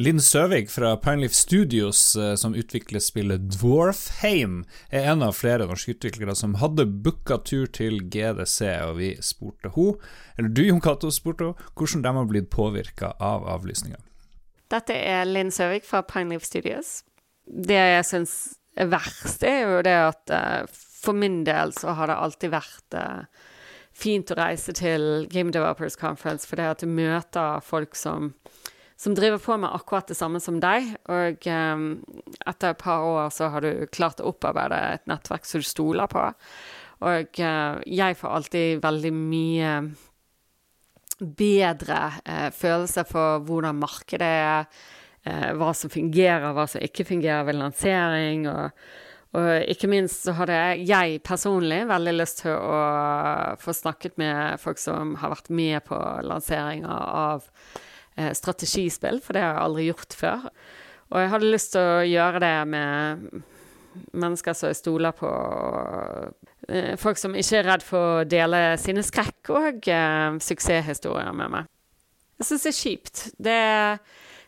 Linn 0.00 0.20
Søvik 0.22 0.70
fra 0.70 0.94
Pineleaf 0.96 1.34
Studios, 1.36 2.16
eh, 2.16 2.34
som 2.34 2.54
utvikler 2.54 3.02
spillet 3.04 3.50
Dwarfheim, 3.52 4.62
er 4.88 5.10
en 5.10 5.22
av 5.26 5.34
flere 5.36 5.66
norske 5.68 5.92
utviklere 5.92 6.32
som 6.38 6.54
hadde 6.62 6.86
booka 7.04 7.36
tur 7.44 7.66
til 7.66 7.98
GDC, 8.08 8.70
og 8.86 8.94
vi 8.96 9.10
spurte 9.20 9.74
henne, 9.74 9.98
eller 10.38 10.54
du 10.56 10.62
Jon 10.64 10.80
Cato 10.80 11.10
spurte 11.12 11.50
henne, 11.50 11.72
hvordan 11.74 12.06
de 12.06 12.14
har 12.16 12.30
blitt 12.30 12.48
påvirka 12.54 13.12
av 13.20 13.44
avlysninga. 13.44 14.00
Dette 14.70 14.94
er 14.94 15.26
Linn 15.26 15.50
Søvik 15.50 15.86
fra 15.88 16.02
Pineleaf 16.06 16.46
Studios. 16.46 17.00
Det 17.44 17.78
jeg 17.78 18.06
syns 18.06 18.34
er 18.78 18.90
verst, 18.92 19.42
er 19.42 19.64
jo 19.66 19.80
det 19.86 19.96
at 19.98 20.34
uh, 20.34 20.80
for 21.00 21.16
min 21.16 21.42
del 21.46 21.74
så 21.74 21.96
har 21.98 22.10
det 22.10 22.18
alltid 22.22 22.52
vært 22.54 22.98
uh, 22.98 23.24
fint 23.90 24.30
å 24.30 24.38
reise 24.38 24.74
til 24.76 25.26
Game 25.32 25.50
Developers 25.50 25.98
Conference, 25.98 26.46
for 26.46 26.60
det 26.60 26.68
at 26.70 26.84
du 26.84 26.90
møter 26.90 27.64
folk 27.66 27.98
som 27.98 28.34
som 29.00 29.14
driver 29.16 29.38
på 29.40 29.56
med 29.56 29.72
akkurat 29.72 30.10
det 30.10 30.16
samme 30.18 30.42
som 30.44 30.58
deg. 30.60 30.90
Og 31.08 31.46
um, 31.48 31.84
etter 32.44 32.74
et 32.74 32.82
par 32.82 33.06
år 33.08 33.30
så 33.32 33.48
har 33.48 33.64
du 33.64 33.86
klart 33.88 34.20
å 34.20 34.28
opparbeide 34.28 34.76
et 34.98 35.06
nettverk 35.08 35.48
som 35.48 35.62
du 35.62 35.64
stoler 35.64 36.10
på. 36.12 36.26
Og 37.08 37.40
uh, 37.40 37.80
jeg 37.88 38.18
får 38.20 38.34
alltid 38.36 38.82
veldig 38.84 39.12
mye 39.16 39.70
bedre 41.20 42.00
eh, 42.24 42.48
følelse 42.54 43.04
for 43.08 43.44
hvordan 43.46 43.78
markedet 43.80 44.32
er, 44.40 44.66
eh, 45.26 45.52
hva 45.58 45.70
som 45.76 45.92
fungerer, 45.92 46.52
hva 46.56 46.66
som 46.70 46.82
ikke 46.84 47.08
fungerer 47.08 47.46
ved 47.48 47.60
lansering. 47.60 48.48
og 48.48 48.70
og 49.30 49.62
ikke 49.70 49.86
minst 49.86 50.24
så 50.26 50.32
hadde 50.34 50.56
jeg 50.82 51.20
personlig 51.22 51.84
veldig 51.86 52.14
lyst 52.16 52.40
til 52.42 52.56
å 52.56 52.78
få 53.62 53.74
snakket 53.78 54.16
med 54.18 54.58
folk 54.58 54.80
som 54.82 55.14
har 55.20 55.30
vært 55.30 55.52
med 55.54 55.84
på 55.86 55.98
lanseringer 56.26 56.90
av 56.90 57.46
eh, 58.16 58.32
strategispill, 58.34 59.20
for 59.22 59.38
det 59.38 59.44
har 59.44 59.54
jeg 59.54 59.66
aldri 59.68 59.86
gjort 59.86 60.16
før. 60.18 60.48
Og 61.10 61.22
jeg 61.22 61.30
hadde 61.30 61.52
lyst 61.54 61.72
til 61.76 61.92
å 61.92 62.02
gjøre 62.10 62.42
det 62.42 62.56
med 62.74 63.44
mennesker 64.10 64.58
som 64.58 64.70
jeg 64.70 64.80
stoler 64.80 65.14
på. 65.14 65.30
Eh, 66.70 66.94
folk 67.00 67.18
som 67.18 67.34
ikke 67.34 67.60
er 67.60 67.68
redd 67.68 67.84
for 67.84 68.22
å 68.22 68.24
dele 68.28 68.78
sine 68.80 69.02
skrekk 69.06 69.52
og 69.52 69.90
eh, 69.90 70.40
suksesshistorier 70.42 71.34
med 71.36 71.56
meg. 71.56 71.70
Jeg 72.40 72.48
syns 72.48 72.66
det 72.66 72.72
er 72.72 72.80
kjipt. 72.80 73.24
Det 73.36 73.60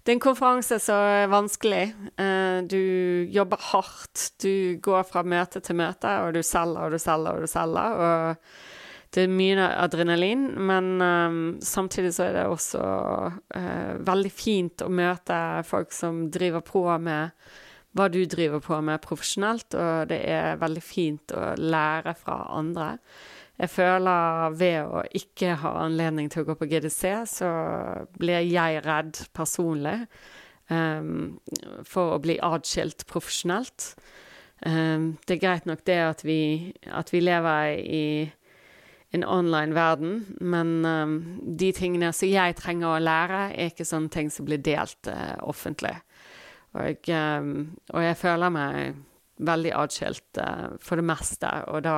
det 0.02 0.10
er 0.10 0.16
en 0.16 0.22
konferanse 0.24 0.80
som 0.82 0.98
er 0.98 1.28
vanskelig. 1.30 1.82
Eh, 2.18 2.56
du 2.66 3.28
jobber 3.30 3.60
hardt. 3.70 4.32
Du 4.42 4.74
går 4.82 5.04
fra 5.06 5.22
møte 5.22 5.62
til 5.62 5.78
møte, 5.78 6.10
og 6.24 6.34
du 6.34 6.42
selger 6.42 6.88
og 6.88 6.96
du 6.96 6.98
selger 6.98 7.38
og 7.38 7.44
du 7.44 7.50
selger. 7.50 8.00
Og 8.02 9.14
det 9.14 9.22
er 9.22 9.30
mye 9.30 9.68
adrenalin, 9.78 10.48
men 10.58 10.88
eh, 11.06 11.38
samtidig 11.62 12.10
så 12.16 12.26
er 12.26 12.34
det 12.40 12.48
også 12.50 12.82
uh, 12.82 13.92
veldig 14.02 14.32
fint 14.34 14.82
å 14.82 14.90
møte 14.90 15.38
folk 15.68 15.94
som 15.94 16.24
driver 16.34 16.64
på 16.66 16.82
med 16.98 17.30
hva 17.96 18.08
du 18.08 18.22
driver 18.24 18.62
på 18.64 18.78
med 18.84 19.02
profesjonelt, 19.04 19.74
og 19.76 20.08
det 20.12 20.22
er 20.32 20.60
veldig 20.60 20.82
fint 20.84 21.34
å 21.36 21.52
lære 21.60 22.14
fra 22.16 22.38
andre. 22.56 22.94
Jeg 23.60 23.70
føler 23.70 24.54
ved 24.56 24.78
å 24.88 25.02
ikke 25.14 25.56
ha 25.60 25.74
anledning 25.84 26.30
til 26.32 26.42
å 26.42 26.48
gå 26.48 26.56
på 26.58 26.68
GDC, 26.70 27.02
så 27.28 27.50
blir 28.16 28.40
jeg 28.48 28.80
redd 28.86 29.20
personlig 29.36 29.98
um, 30.72 31.38
for 31.86 32.16
å 32.16 32.22
bli 32.22 32.38
atskilt 32.42 33.04
profesjonelt. 33.10 33.92
Um, 34.64 35.18
det 35.26 35.36
er 35.36 35.42
greit 35.44 35.68
nok 35.68 35.84
det 35.86 35.98
at 36.00 36.24
vi, 36.24 36.72
at 36.88 37.12
vi 37.12 37.20
lever 37.22 37.76
i 37.82 38.06
en 39.12 39.26
online 39.28 39.76
verden, 39.76 40.14
men 40.40 40.86
um, 40.86 41.16
de 41.44 41.68
tingene 41.76 42.12
som 42.16 42.30
jeg 42.30 42.56
trenger 42.56 42.94
å 42.94 43.02
lære, 43.02 43.50
er 43.52 43.70
ikke 43.70 43.84
sånne 43.84 44.08
ting 44.14 44.32
som 44.32 44.48
blir 44.48 44.62
delt 44.64 45.10
uh, 45.12 45.36
offentlig. 45.44 45.98
Og, 46.72 47.08
um, 47.12 47.54
og, 47.92 48.02
jeg 48.02 48.16
føler 48.16 48.52
meg 48.54 49.00
veldig 49.42 49.72
atskilt 49.76 50.40
uh, 50.40 50.76
for 50.80 51.00
det 51.00 51.06
meste, 51.06 51.50
og 51.68 51.82
da 51.84 51.96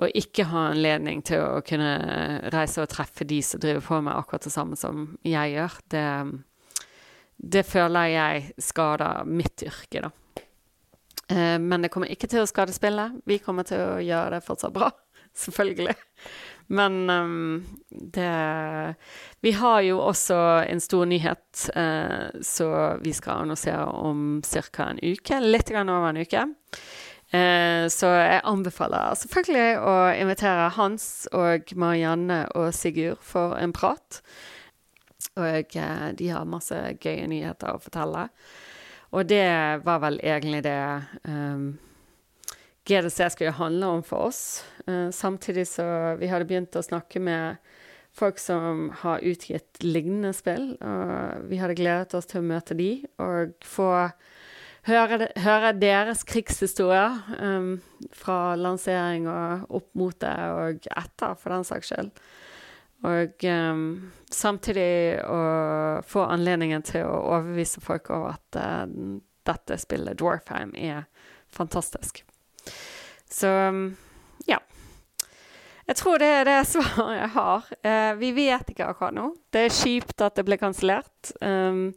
å 0.00 0.06
ikke 0.16 0.46
ha 0.52 0.68
anledning 0.70 1.20
til 1.26 1.42
å 1.42 1.64
kunne 1.66 1.90
reise 2.54 2.80
og 2.80 2.88
treffe 2.92 3.26
de 3.28 3.40
som 3.44 3.60
driver 3.60 3.82
på 3.84 3.98
med 4.06 4.14
akkurat 4.14 4.46
det 4.46 4.52
samme 4.54 4.78
som 4.78 5.10
jeg 5.26 5.56
gjør, 5.56 5.76
det, 5.92 6.04
det 7.36 7.64
føler 7.66 8.12
jeg 8.14 8.46
skader 8.70 9.28
mitt 9.28 9.66
yrke, 9.66 10.06
da. 10.06 10.12
Eh, 11.30 11.58
men 11.58 11.82
det 11.82 11.90
kommer 11.92 12.10
ikke 12.10 12.30
til 12.30 12.42
å 12.42 12.48
skade 12.48 12.74
spillet. 12.74 13.20
Vi 13.28 13.38
kommer 13.42 13.66
til 13.66 13.82
å 13.82 13.98
gjøre 14.02 14.36
det 14.36 14.44
fortsatt 14.46 14.74
bra, 14.74 14.90
selvfølgelig. 15.44 15.94
Men 16.70 17.10
um, 17.10 17.66
det 17.88 18.94
Vi 19.40 19.52
har 19.52 19.80
jo 19.80 19.98
også 19.98 20.36
en 20.68 20.80
stor 20.80 21.08
nyhet 21.10 21.64
uh, 21.74 22.30
så 22.46 22.68
vi 23.02 23.12
skal 23.12 23.42
annonsere 23.42 23.84
om 23.86 24.42
ca. 24.46 24.90
en 24.90 25.02
uke. 25.02 25.40
Litt 25.40 25.72
over 25.74 26.08
en 26.12 26.22
uke. 26.22 26.44
Uh, 27.34 27.86
så 27.90 28.12
jeg 28.14 28.46
anbefaler 28.46 29.18
selvfølgelig 29.18 29.82
å 29.82 29.96
invitere 30.14 30.70
Hans 30.78 31.26
og 31.34 31.74
Marianne 31.74 32.44
og 32.54 32.72
Sigurd 32.74 33.18
for 33.22 33.58
en 33.58 33.74
prat. 33.74 34.22
Og 35.38 35.76
uh, 35.76 36.08
de 36.14 36.30
har 36.30 36.46
masse 36.46 36.78
gøye 37.02 37.26
nyheter 37.30 37.74
å 37.74 37.82
fortelle. 37.82 38.28
Og 39.10 39.26
det 39.26 39.82
var 39.82 40.02
vel 40.04 40.20
egentlig 40.22 40.62
det 40.62 40.80
um, 41.26 41.72
GDC 42.88 43.30
skulle 43.34 43.56
handle 43.58 43.86
om 43.98 44.02
for 44.06 44.30
oss. 44.30 44.64
Uh, 44.86 45.10
samtidig 45.10 45.68
så 45.68 45.84
vi 46.20 46.30
hadde 46.30 46.48
begynt 46.48 46.76
å 46.76 46.84
snakke 46.84 47.22
med 47.22 47.60
folk 48.16 48.38
som 48.38 48.90
har 49.02 49.24
utgitt 49.26 49.82
lignende 49.84 50.32
spill. 50.34 50.74
Og 50.80 51.48
vi 51.50 51.60
hadde 51.60 51.78
gledet 51.78 52.14
oss 52.18 52.28
til 52.30 52.42
å 52.42 52.48
møte 52.48 52.76
de 52.78 52.92
og 53.22 53.54
få 53.66 53.90
høre, 54.88 55.30
høre 55.40 55.72
deres 55.78 56.24
krigshistorier 56.28 57.20
um, 57.38 57.72
fra 58.16 58.56
lansering 58.58 59.28
og 59.30 59.76
opp 59.80 59.90
mot 59.98 60.16
det, 60.22 60.36
og 60.54 60.88
etter, 60.96 61.36
for 61.38 61.54
den 61.54 61.66
saks 61.68 61.92
skyld. 61.92 62.12
Og 63.08 63.46
um, 63.48 63.84
samtidig 64.32 65.20
å 65.24 65.40
få 66.04 66.26
anledningen 66.28 66.84
til 66.84 67.06
å 67.08 67.20
overbevise 67.36 67.80
folk 67.84 68.10
over 68.12 68.34
at 68.36 68.60
uh, 68.60 69.20
dette 69.48 69.78
spillet, 69.80 70.18
Dwarfheim, 70.20 70.74
er 70.76 71.06
fantastisk. 71.50 72.24
Så 73.30 73.50
ja. 74.48 74.58
Jeg 75.90 75.98
tror 75.98 76.20
det 76.22 76.28
er 76.30 76.46
det 76.46 76.58
svaret 76.70 77.16
jeg 77.16 77.30
har. 77.34 77.70
Uh, 77.82 78.12
vi 78.20 78.30
vet 78.36 78.68
ikke 78.70 78.86
akkurat 78.90 79.16
nå. 79.16 79.30
Det 79.50 79.66
er 79.66 79.74
kjipt 79.74 80.22
at 80.22 80.38
det 80.38 80.46
ble 80.46 80.58
kansellert. 80.60 81.32
Um, 81.42 81.90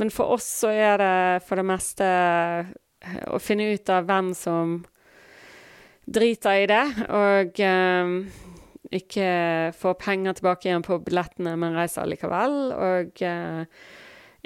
men 0.00 0.12
for 0.12 0.36
oss 0.36 0.48
så 0.62 0.72
er 0.72 1.00
det 1.00 1.16
for 1.46 1.60
det 1.60 1.66
meste 1.68 2.06
eh, 2.06 3.24
å 3.28 3.40
finne 3.40 3.70
ut 3.72 3.92
av 3.92 4.06
hvem 4.08 4.30
som 4.36 4.78
driter 6.10 6.62
i 6.62 6.68
det, 6.68 6.84
og 7.12 7.60
um, 7.60 8.14
ikke 8.90 9.26
får 9.76 9.98
penger 10.00 10.38
tilbake 10.38 10.70
igjen 10.70 10.84
på 10.86 10.98
billettene, 11.04 11.52
men 11.60 11.76
reiser 11.76 12.08
likevel. 12.08 12.56
Og 12.74 13.22
uh, 13.28 13.84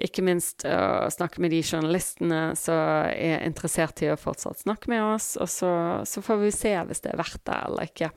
ikke 0.00 0.24
minst 0.26 0.64
å 0.66 1.10
snakke 1.12 1.42
med 1.42 1.52
de 1.54 1.60
journalistene 1.62 2.40
som 2.58 3.08
er 3.10 3.44
interessert 3.46 4.02
i 4.02 4.10
å 4.10 4.18
fortsatt 4.18 4.64
snakke 4.64 4.90
med 4.90 5.04
oss. 5.14 5.34
Og 5.38 5.50
så, 5.50 5.72
så 6.08 6.22
får 6.24 6.40
vi 6.42 6.54
se 6.54 6.74
hvis 6.88 7.04
det 7.04 7.12
er 7.12 7.20
verdt 7.20 7.44
det 7.46 7.58
eller 7.68 7.90
ikke. 7.90 8.10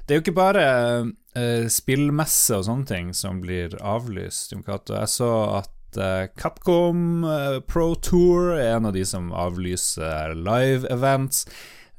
Det 0.00 0.14
er 0.14 0.18
jo 0.18 0.24
ikke 0.24 0.38
bare 0.38 0.64
uh, 1.04 1.66
spillmesse 1.70 2.56
og 2.56 2.64
sånne 2.66 2.88
ting 2.88 3.12
som 3.14 3.42
blir 3.44 3.76
avlyst. 3.78 4.56
Jeg 4.56 5.12
så 5.12 5.34
at 5.60 5.76
Eh, 5.96 6.28
Capcom 6.36 7.24
eh, 7.24 7.60
Pro 7.66 7.94
Tour 7.94 8.54
er 8.54 8.76
en 8.76 8.86
av 8.86 8.92
de 8.94 9.04
som 9.06 9.32
avlyser 9.34 10.34
live 10.38 10.86
events. 10.92 11.46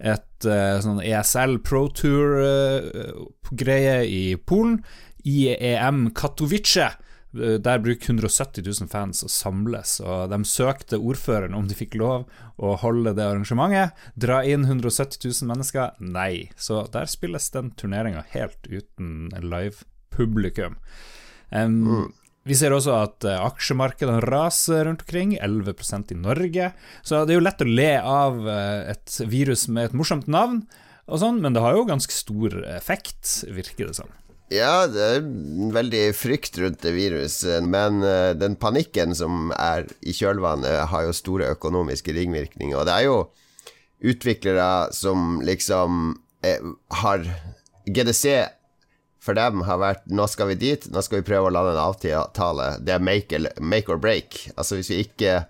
Et 0.01 0.45
sånn 0.81 0.97
ESL 1.05 1.59
Pro 1.61 1.85
Tour-greie 1.93 2.89
i 4.09 4.35
Polen. 4.49 4.83
IEM 5.21 6.09
Katowice. 6.17 6.89
Der 7.31 7.79
bruker 7.79 8.11
170 8.11 8.65
000 8.65 8.89
fans 8.91 9.21
å 9.23 9.29
samles, 9.31 9.93
og 10.03 10.33
de 10.33 10.41
søkte 10.47 10.99
ordføreren 10.99 11.55
om 11.55 11.69
de 11.69 11.77
fikk 11.79 11.95
lov 12.01 12.25
å 12.59 12.73
holde 12.81 13.13
det 13.15 13.23
arrangementet. 13.23 13.95
Dra 14.19 14.41
inn 14.43 14.65
170 14.67 15.29
000 15.29 15.51
mennesker? 15.51 15.95
Nei. 16.03 16.51
Så 16.59 16.83
der 16.91 17.07
spilles 17.07 17.47
den 17.55 17.71
turneringa 17.79 18.25
helt 18.33 18.67
uten 18.67 19.29
live-publikum. 19.39 20.75
Um, 21.51 21.79
mm. 21.87 22.09
Vi 22.49 22.57
ser 22.57 22.73
også 22.73 22.93
at 22.97 23.25
uh, 23.27 23.37
aksjemarkedene 23.45 24.21
raser 24.25 24.87
rundt 24.87 25.03
omkring, 25.05 25.35
11 25.37 25.75
i 26.09 26.17
Norge. 26.17 26.71
Så 27.05 27.21
det 27.25 27.35
er 27.35 27.37
jo 27.37 27.45
lett 27.45 27.61
å 27.61 27.69
le 27.69 27.91
av 28.01 28.39
uh, 28.47 28.89
et 28.89 29.19
virus 29.29 29.67
med 29.69 29.91
et 29.91 29.97
morsomt 29.97 30.27
navn, 30.31 30.63
og 31.11 31.21
sånn, 31.21 31.41
men 31.43 31.53
det 31.53 31.61
har 31.61 31.75
jo 31.75 31.85
ganske 31.89 32.13
stor 32.13 32.55
effekt, 32.71 33.43
virker 33.51 33.91
det 33.91 33.97
som. 33.99 34.09
Ja, 34.51 34.87
det 34.91 35.03
er 35.05 35.27
veldig 35.71 36.03
frykt 36.17 36.57
rundt 36.59 36.81
det 36.83 36.91
viruset, 36.97 37.63
men 37.63 38.01
uh, 38.03 38.33
den 38.35 38.57
panikken 38.59 39.15
som 39.15 39.53
er 39.55 39.87
i 40.03 40.11
kjølvannet, 40.15 40.89
har 40.91 41.07
jo 41.07 41.15
store 41.15 41.53
økonomiske 41.55 42.15
ringvirkninger. 42.17 42.75
Og 42.75 42.89
det 42.89 42.97
er 42.97 43.07
jo 43.07 43.19
utviklere 44.11 44.89
som 44.97 45.37
liksom 45.45 46.17
har 46.41 47.27
GDC 47.85 48.49
for 49.21 49.37
dem 49.37 49.61
har 49.67 49.77
vært 49.81 50.07
nå 50.09 50.25
skal 50.29 50.49
vi 50.51 50.61
dit, 50.63 50.87
nå 50.89 51.03
skal 51.05 51.21
vi 51.21 51.27
prøve 51.27 51.51
å 51.51 51.53
lande 51.53 51.75
en 51.75 51.83
avtale. 51.83 52.71
Det 52.81 52.95
er 52.95 53.05
make, 53.05 53.43
make, 53.61 53.91
or 53.91 54.01
break. 54.01 54.47
Altså 54.55 54.79
Hvis 54.79 54.89
vi 54.89 55.03
ikke 55.05 55.43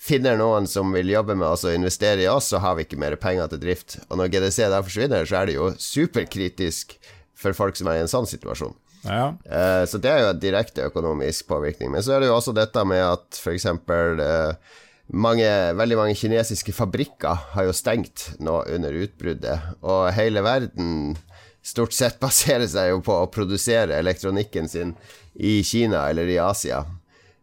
finner 0.00 0.38
noen 0.40 0.68
som 0.70 0.94
vil 0.94 1.10
jobbe 1.12 1.36
med 1.36 1.48
oss 1.50 1.66
og 1.68 1.76
investere 1.76 2.24
i 2.24 2.30
oss, 2.30 2.48
så 2.52 2.62
har 2.64 2.78
vi 2.78 2.86
ikke 2.86 3.00
mer 3.00 3.18
penger 3.20 3.50
til 3.52 3.60
drift. 3.66 3.98
Og 4.08 4.20
når 4.20 4.32
GDC 4.32 4.62
da 4.72 4.80
forsvinner, 4.80 5.28
så 5.28 5.42
er 5.42 5.50
det 5.50 5.58
jo 5.58 5.70
superkritisk 5.76 6.96
for 7.38 7.56
folk 7.56 7.78
som 7.78 7.90
er 7.90 8.00
i 8.00 8.04
en 8.04 8.10
sånn 8.10 8.28
situasjon. 8.28 8.74
Ja. 9.04 9.30
Uh, 9.46 9.84
så 9.86 10.00
det 10.02 10.10
er 10.10 10.24
jo 10.24 10.32
en 10.32 10.42
direkte 10.42 10.88
økonomisk 10.88 11.48
påvirkning. 11.50 11.92
Men 11.94 12.04
så 12.04 12.16
er 12.16 12.22
det 12.22 12.30
jo 12.30 12.36
også 12.38 12.54
dette 12.56 12.84
med 12.88 13.02
at 13.04 13.38
f.eks. 13.38 13.68
Uh, 13.68 14.76
mange, 15.08 15.48
veldig 15.78 15.98
mange 16.00 16.18
kinesiske 16.18 16.74
fabrikker 16.76 17.46
har 17.54 17.68
jo 17.68 17.76
stengt 17.76 18.32
nå 18.44 18.60
under 18.68 18.96
utbruddet, 19.04 19.72
og 19.80 20.10
hele 20.12 20.42
verden 20.44 21.16
stort 21.64 21.96
sett 21.96 22.20
baserer 22.24 22.68
seg 22.68 22.92
jo 22.92 23.02
på 23.06 23.22
å 23.22 23.32
produsere 23.32 23.98
elektronikken 23.98 24.68
sin 24.70 24.96
i 25.34 25.60
Kina 25.64 26.08
eller 26.10 26.28
i 26.28 26.40
Asia. 26.42 26.84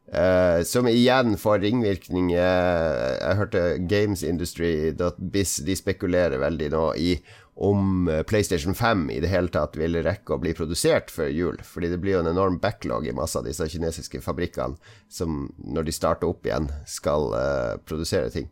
Uh, 0.06 0.62
som 0.62 0.86
igjen 0.86 1.34
får 1.42 1.64
ringvirkninger 1.64 2.38
Jeg 2.38 3.38
hørte 3.40 3.64
gamesindustry.biz 3.90 5.56
de 5.66 5.76
spekulerer 5.76 6.38
veldig 6.44 6.68
nå 6.76 6.84
i 7.02 7.16
om 7.56 8.10
PlayStation 8.28 8.76
5 8.76 9.06
i 9.16 9.22
det 9.24 9.30
hele 9.32 9.48
tatt 9.48 9.78
vil 9.80 9.96
rekke 10.04 10.36
å 10.36 10.42
bli 10.44 10.52
produsert 10.58 11.12
før 11.14 11.30
jul. 11.32 11.62
Fordi 11.64 11.94
det 11.94 12.02
blir 12.04 12.18
jo 12.18 12.24
en 12.26 12.34
enorm 12.34 12.58
backlog 12.60 13.08
i 13.08 13.16
masse 13.16 13.40
av 13.40 13.48
disse 13.48 13.70
kinesiske 13.72 14.20
fabrikkene 14.26 14.76
som 15.08 15.46
når 15.64 15.88
de 15.88 15.96
starter 15.96 16.28
opp 16.28 16.44
igjen, 16.48 16.68
skal 16.90 17.32
uh, 17.32 17.78
produsere 17.88 18.34
ting. 18.34 18.50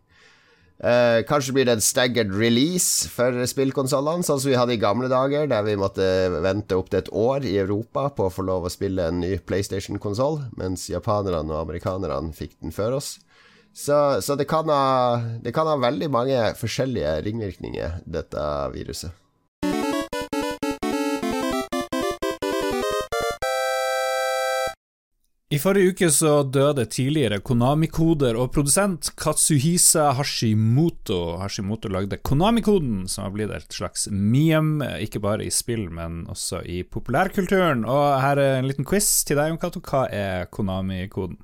Uh, 0.83 1.21
kanskje 1.23 1.53
blir 1.55 1.67
det 1.67 1.77
en 1.77 1.83
staggered 1.83 2.33
release 2.35 3.07
for 3.07 3.37
spillkonsollene, 3.47 4.25
sånn 4.25 4.41
som 4.41 4.49
vi 4.49 4.57
hadde 4.57 4.75
i 4.75 4.81
gamle 4.81 5.07
dager, 5.11 5.45
der 5.47 5.63
vi 5.63 5.77
måtte 5.79 6.03
vente 6.43 6.75
opptil 6.75 6.99
et 6.99 7.11
år 7.15 7.45
i 7.47 7.53
Europa 7.61 8.09
på 8.15 8.27
å 8.27 8.33
få 8.33 8.43
lov 8.47 8.67
å 8.67 8.73
spille 8.73 9.05
en 9.07 9.21
ny 9.23 9.37
PlayStation-konsoll, 9.47 10.41
mens 10.59 10.89
japanerne 10.91 11.53
og 11.53 11.61
amerikanerne 11.61 12.33
fikk 12.35 12.57
den 12.59 12.75
før 12.75 12.97
oss. 12.99 13.13
Så, 13.73 14.21
så 14.21 14.35
det, 14.35 14.45
kan 14.45 14.69
ha, 14.69 15.17
det 15.41 15.51
kan 15.51 15.67
ha 15.67 15.73
veldig 15.81 16.09
mange 16.13 16.39
forskjellige 16.59 17.17
ringvirkninger, 17.25 18.03
dette 18.05 18.41
viruset. 18.73 19.15
I 25.53 25.59
forrige 25.61 25.93
uke 25.93 26.07
så 26.09 26.31
døde 26.49 26.85
tidligere 26.89 27.37
Konami-koder 27.45 28.37
og 28.41 28.47
produsent 28.55 29.11
Katsuhisa 29.21 30.07
Hashimoto. 30.17 31.37
Hashimoto 31.41 31.91
lagde 31.93 32.17
Konami-koden, 32.25 33.03
som 33.09 33.27
har 33.27 33.33
blitt 33.35 33.53
et 33.53 33.73
slags 33.73 34.07
meme, 34.09 34.87
ikke 35.05 35.21
bare 35.21 35.45
i 35.45 35.53
spill, 35.53 35.91
men 35.93 36.23
også 36.33 36.63
i 36.65 36.81
populærkulturen. 36.81 37.85
Og 37.85 38.05
her 38.21 38.41
er 38.41 38.59
en 38.59 38.69
liten 38.69 38.85
quiz 38.89 39.11
til 39.27 39.37
deg, 39.37 39.51
Jon 39.51 39.61
Cato. 39.61 39.81
Hva 39.85 40.07
er 40.09 40.49
Konami-koden? 40.49 41.37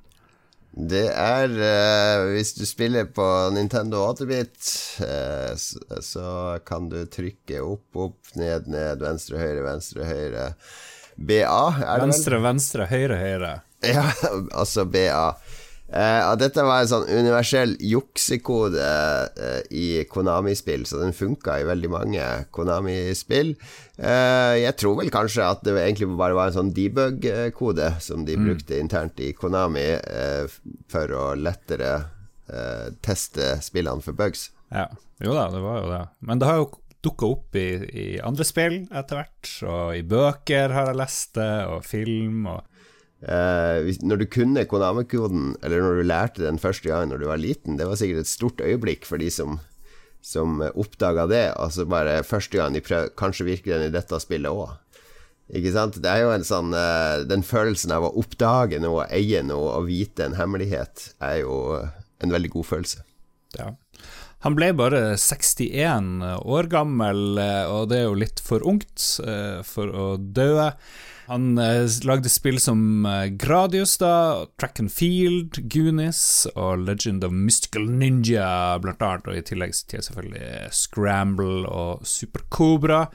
Det 0.88 1.06
er 1.12 1.50
uh, 1.50 2.30
Hvis 2.32 2.54
du 2.56 2.62
spiller 2.68 3.08
på 3.12 3.24
Nintendo 3.54 4.04
8-bit, 4.12 4.58
uh, 5.02 5.52
så, 5.58 5.80
så, 6.04 6.26
kan 6.66 6.88
du 6.92 7.02
trykke 7.10 7.60
opp, 7.64 7.88
opp, 7.96 8.32
ned, 8.38 8.70
ned, 8.70 9.02
venstre, 9.02 9.40
høyre, 9.42 9.64
venstre, 9.66 10.06
høyre. 10.08 10.46
BA, 11.20 11.42
er 11.42 11.82
det 11.82 11.90
vel? 11.90 12.06
Venstre, 12.06 12.40
venstre, 12.44 12.86
høyre, 12.90 13.18
høyre. 13.20 13.52
Ja, 13.84 14.06
altså 14.60 14.86
BA. 14.88 15.26
Eh, 15.90 16.28
dette 16.38 16.62
var 16.62 16.84
en 16.84 16.90
sånn 16.90 17.08
universell 17.10 17.72
juksekode 17.82 18.78
uh, 18.78 19.60
i 19.74 20.04
Konami-spill, 20.06 20.84
så 20.86 21.00
den 21.02 21.16
funka 21.16 21.56
i 21.58 21.66
veldig 21.66 21.90
mange 21.90 22.28
Konami-spill. 22.54 23.56
Uh, 23.98 24.54
jeg 24.60 24.76
tror 24.78 25.00
vel 25.00 25.10
kanskje 25.12 25.48
at 25.48 25.64
det 25.66 25.74
egentlig 25.74 26.12
bare 26.14 26.36
var 26.38 26.52
en 26.52 26.58
sånn 26.60 26.72
debug-kode 26.76 27.90
som 28.00 28.22
de 28.28 28.38
mm. 28.38 28.46
brukte 28.46 28.78
internt 28.78 29.18
i 29.20 29.32
Konami 29.36 29.88
eh, 29.98 30.46
for 30.90 31.16
å 31.16 31.24
lettere 31.38 31.90
eh, 32.50 32.86
teste 33.02 33.56
spillene 33.64 34.04
for 34.04 34.16
bugs. 34.16 34.48
Ja, 34.70 34.86
jo 35.22 35.34
da, 35.34 35.48
det 35.52 35.64
var 35.64 35.82
jo 35.82 35.90
det. 35.90 36.04
Men 36.26 36.40
det 36.40 36.48
har 36.48 36.62
jo 36.62 36.70
dukka 37.04 37.30
opp 37.34 37.56
i, 37.56 37.68
i, 37.90 38.08
andre 38.22 38.46
spill 38.46 38.82
etter 38.88 39.20
hvert, 39.20 39.52
og 39.66 39.94
i 39.96 40.02
bøker 40.06 40.74
har 40.76 40.90
jeg 40.90 41.00
lest 41.00 41.34
det, 41.38 41.52
og 41.72 41.86
film. 41.88 42.44
og 42.52 42.69
Uh, 43.20 43.90
når 44.00 44.22
du 44.22 44.26
kunne 44.32 44.64
Konami-koden, 44.64 45.52
eller 45.60 45.82
når 45.84 45.98
du 45.98 46.06
lærte 46.08 46.44
den 46.46 46.60
første 46.60 46.88
gang 46.88 47.10
når 47.10 47.20
du 47.20 47.26
var 47.28 47.40
liten, 47.40 47.76
det 47.76 47.88
var 47.88 47.98
sikkert 48.00 48.24
et 48.24 48.30
stort 48.30 48.62
øyeblikk 48.64 49.04
for 49.04 49.20
de 49.20 49.28
som, 49.32 49.58
som 50.24 50.62
oppdaga 50.70 51.26
det. 51.28 51.42
Altså 51.60 51.84
bare 51.88 52.22
første 52.24 52.56
gang 52.56 52.76
de 52.76 52.84
prøv, 52.84 53.10
Kanskje 53.20 53.48
virker 53.50 53.76
den 53.76 53.90
i 53.90 53.92
dette 53.92 54.22
spillet 54.24 54.48
òg. 54.48 54.72
Ikke 55.50 55.74
sant? 55.74 55.98
Det 56.00 56.08
er 56.08 56.22
jo 56.22 56.30
en 56.30 56.46
sånn 56.46 56.70
uh, 56.70 57.26
Den 57.26 57.42
følelsen 57.42 57.90
av 57.92 58.06
å 58.06 58.12
oppdage 58.22 58.78
noe, 58.80 59.08
eie 59.12 59.42
noe 59.44 59.76
og 59.80 59.90
vite 59.90 60.24
en 60.24 60.38
hemmelighet, 60.38 61.10
er 61.20 61.42
jo 61.42 61.60
en 62.24 62.32
veldig 62.32 62.54
god 62.56 62.68
følelse. 62.72 63.04
Ja. 63.58 63.74
Han 64.46 64.56
ble 64.56 64.70
bare 64.72 65.18
61 65.20 66.22
år 66.48 66.70
gammel, 66.72 67.36
eh, 67.42 67.64
og 67.68 67.90
det 67.90 67.98
er 67.98 68.06
jo 68.06 68.16
litt 68.16 68.40
for 68.40 68.64
ungt 68.64 69.02
for 69.68 69.90
å 69.92 70.06
dø. 70.16 70.70
Han 71.30 71.54
eh, 71.62 71.86
lagde 72.02 72.26
spill 72.28 72.58
som 72.58 73.06
eh, 73.06 73.28
Gradius, 73.38 73.94
da, 74.02 74.46
Track 74.58 74.80
and 74.82 74.90
Field, 74.90 75.62
Goonies 75.70 76.42
og 76.56 76.82
Legend 76.88 77.22
of 77.22 77.30
Mystical 77.30 77.86
Ninja, 77.86 78.74
blant 78.82 78.98
annet, 79.06 79.30
og 79.30 79.38
i 79.38 79.44
tillegg 79.46 79.70
til 79.86 80.02
selvfølgelig 80.02 80.74
Scramble 80.74 81.70
og 81.70 82.02
Super 82.02 82.42
Cobra. 82.50 83.06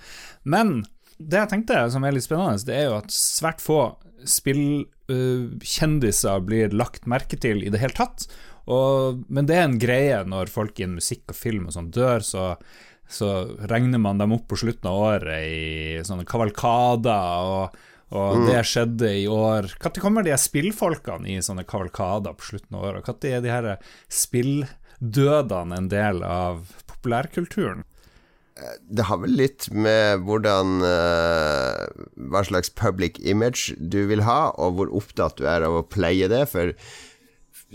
Men 0.47 0.88
det 1.19 1.36
jeg 1.41 1.51
tenkte 1.51 1.91
som 1.91 2.08
er 2.08 2.15
litt 2.15 2.23
spennende, 2.23 2.56
det 2.63 2.71
er 2.78 2.88
jo 2.88 2.95
at 3.01 3.12
svært 3.12 3.60
få 3.63 3.99
spillkjendiser 4.25 6.39
uh, 6.39 6.45
blir 6.47 6.71
lagt 6.71 7.06
merke 7.12 7.36
til 7.36 7.67
i 7.67 7.71
det 7.73 7.82
hele 7.84 7.99
tatt. 7.99 8.32
Og, 8.71 9.28
men 9.28 9.43
det 9.49 9.56
er 9.60 9.67
en 9.67 9.82
greie 9.82 10.23
når 10.23 10.47
folk 10.54 10.80
innen 10.80 10.95
musikk 11.01 11.36
og 11.36 11.38
film 11.38 11.67
og 11.67 11.73
sånn 11.75 11.91
dør, 11.91 12.23
så 12.23 12.56
så 13.06 13.45
regner 13.69 14.01
man 14.01 14.17
dem 14.17 14.34
opp 14.34 14.47
på 14.49 14.58
slutten 14.58 14.89
av 14.89 14.97
året 14.97 15.45
i 15.45 16.01
sånne 16.01 16.25
kavalkader. 16.25 17.45
og 17.45 17.69
og 18.13 18.38
mm. 18.38 18.46
det 18.50 18.62
skjedde 18.70 19.12
i 19.24 19.26
år. 19.32 19.72
Når 19.82 20.02
kommer 20.04 20.26
de 20.26 20.36
spillfolkene 20.38 21.34
i 21.34 21.41
sånne 21.44 21.65
kavalkader 21.68 22.38
på 22.38 22.52
slutten 22.52 22.78
av 22.78 22.88
året? 22.91 23.10
Når 23.10 23.32
er 23.32 23.44
de 23.44 23.54
her 23.54 23.70
spilldødene 24.13 25.82
en 25.82 25.91
del 25.91 26.22
av 26.28 26.65
populærkulturen? 26.91 27.86
Det 28.88 29.04
har 29.10 29.20
vel 29.20 29.34
litt 29.36 29.65
med 29.76 30.22
hvordan 30.24 30.78
uh, 30.80 31.82
Hva 32.32 32.44
slags 32.48 32.70
public 32.72 33.18
image 33.20 33.76
du 33.76 34.06
vil 34.08 34.24
ha, 34.24 34.54
og 34.56 34.78
hvor 34.78 34.94
opptatt 34.96 35.36
du 35.36 35.44
er 35.50 35.65
av 35.68 35.76
å 35.82 35.84
pleie 35.84 36.30
det. 36.32 36.46
For 36.48 36.72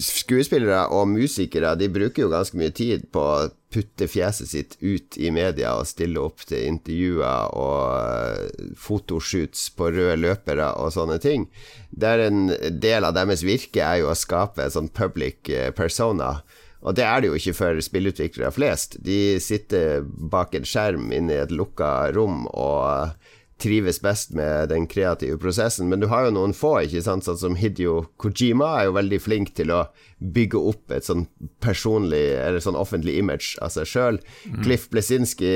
skuespillere 0.01 0.87
og 0.95 1.11
musikere 1.11 1.75
De 1.77 1.90
bruker 1.93 2.25
jo 2.25 2.33
ganske 2.33 2.57
mye 2.57 2.73
tid 2.73 3.11
på 3.12 3.25
putte 3.70 4.09
fjeset 4.11 4.50
sitt 4.50 4.76
ut 4.80 5.18
i 5.18 5.30
media 5.30 5.76
og 5.78 5.87
stille 5.87 6.20
opp 6.22 6.42
til 6.48 6.66
intervjuer 6.66 7.54
og 7.54 7.83
eh, 8.00 8.72
fotoshoots 8.78 9.68
på 9.78 9.92
røde 9.94 10.16
løpere 10.18 10.72
og 10.80 10.90
sånne 10.96 11.20
ting. 11.22 11.46
Det 11.90 12.11
er 12.11 12.24
en 12.26 12.42
del 12.83 13.06
av 13.06 13.14
deres 13.18 13.44
virke 13.46 13.85
er 13.87 14.02
jo 14.02 14.11
å 14.11 14.18
skape 14.18 14.64
en 14.64 14.74
sånn 14.74 14.90
public 14.94 15.52
eh, 15.54 15.70
persona. 15.76 16.40
Og 16.80 16.96
det 16.96 17.04
er 17.04 17.20
det 17.20 17.30
jo 17.30 17.38
ikke 17.38 17.56
for 17.59 17.83
spillutviklere 17.85 18.50
flest. 18.56 18.96
De 19.04 19.37
sitter 19.42 20.00
bak 20.04 20.56
en 20.56 20.66
skjerm 20.66 21.11
inne 21.12 21.37
i 21.37 21.42
et 21.42 21.52
lukka 21.54 22.11
rom 22.16 22.46
og 22.50 23.12
trives 23.61 24.01
best 24.03 24.35
med 24.37 24.70
den 24.73 24.87
kreative 24.90 25.38
prosessen. 25.40 25.88
Men 25.90 26.03
du 26.03 26.09
har 26.11 26.27
jo 26.27 26.35
noen 26.37 26.55
få, 26.57 26.75
ikke 26.87 27.03
sant, 27.05 27.27
sånn 27.27 27.40
som 27.40 27.57
Hidio 27.59 28.03
Kojima 28.20 28.70
er 28.79 28.88
jo 28.88 28.96
veldig 28.99 29.20
flink 29.23 29.55
til 29.59 29.73
å 29.75 29.85
bygge 30.20 30.61
opp 30.73 30.94
et 30.96 31.07
sånn 31.07 31.27
personlig, 31.64 32.25
eller 32.40 32.62
sånn 32.64 32.79
offentlig 32.79 33.18
image 33.20 33.57
av 33.64 33.73
seg 33.75 33.88
sjøl. 33.88 34.20
Mm. 34.49 34.61
Cliff 34.64 34.88
Blesinski, 34.92 35.53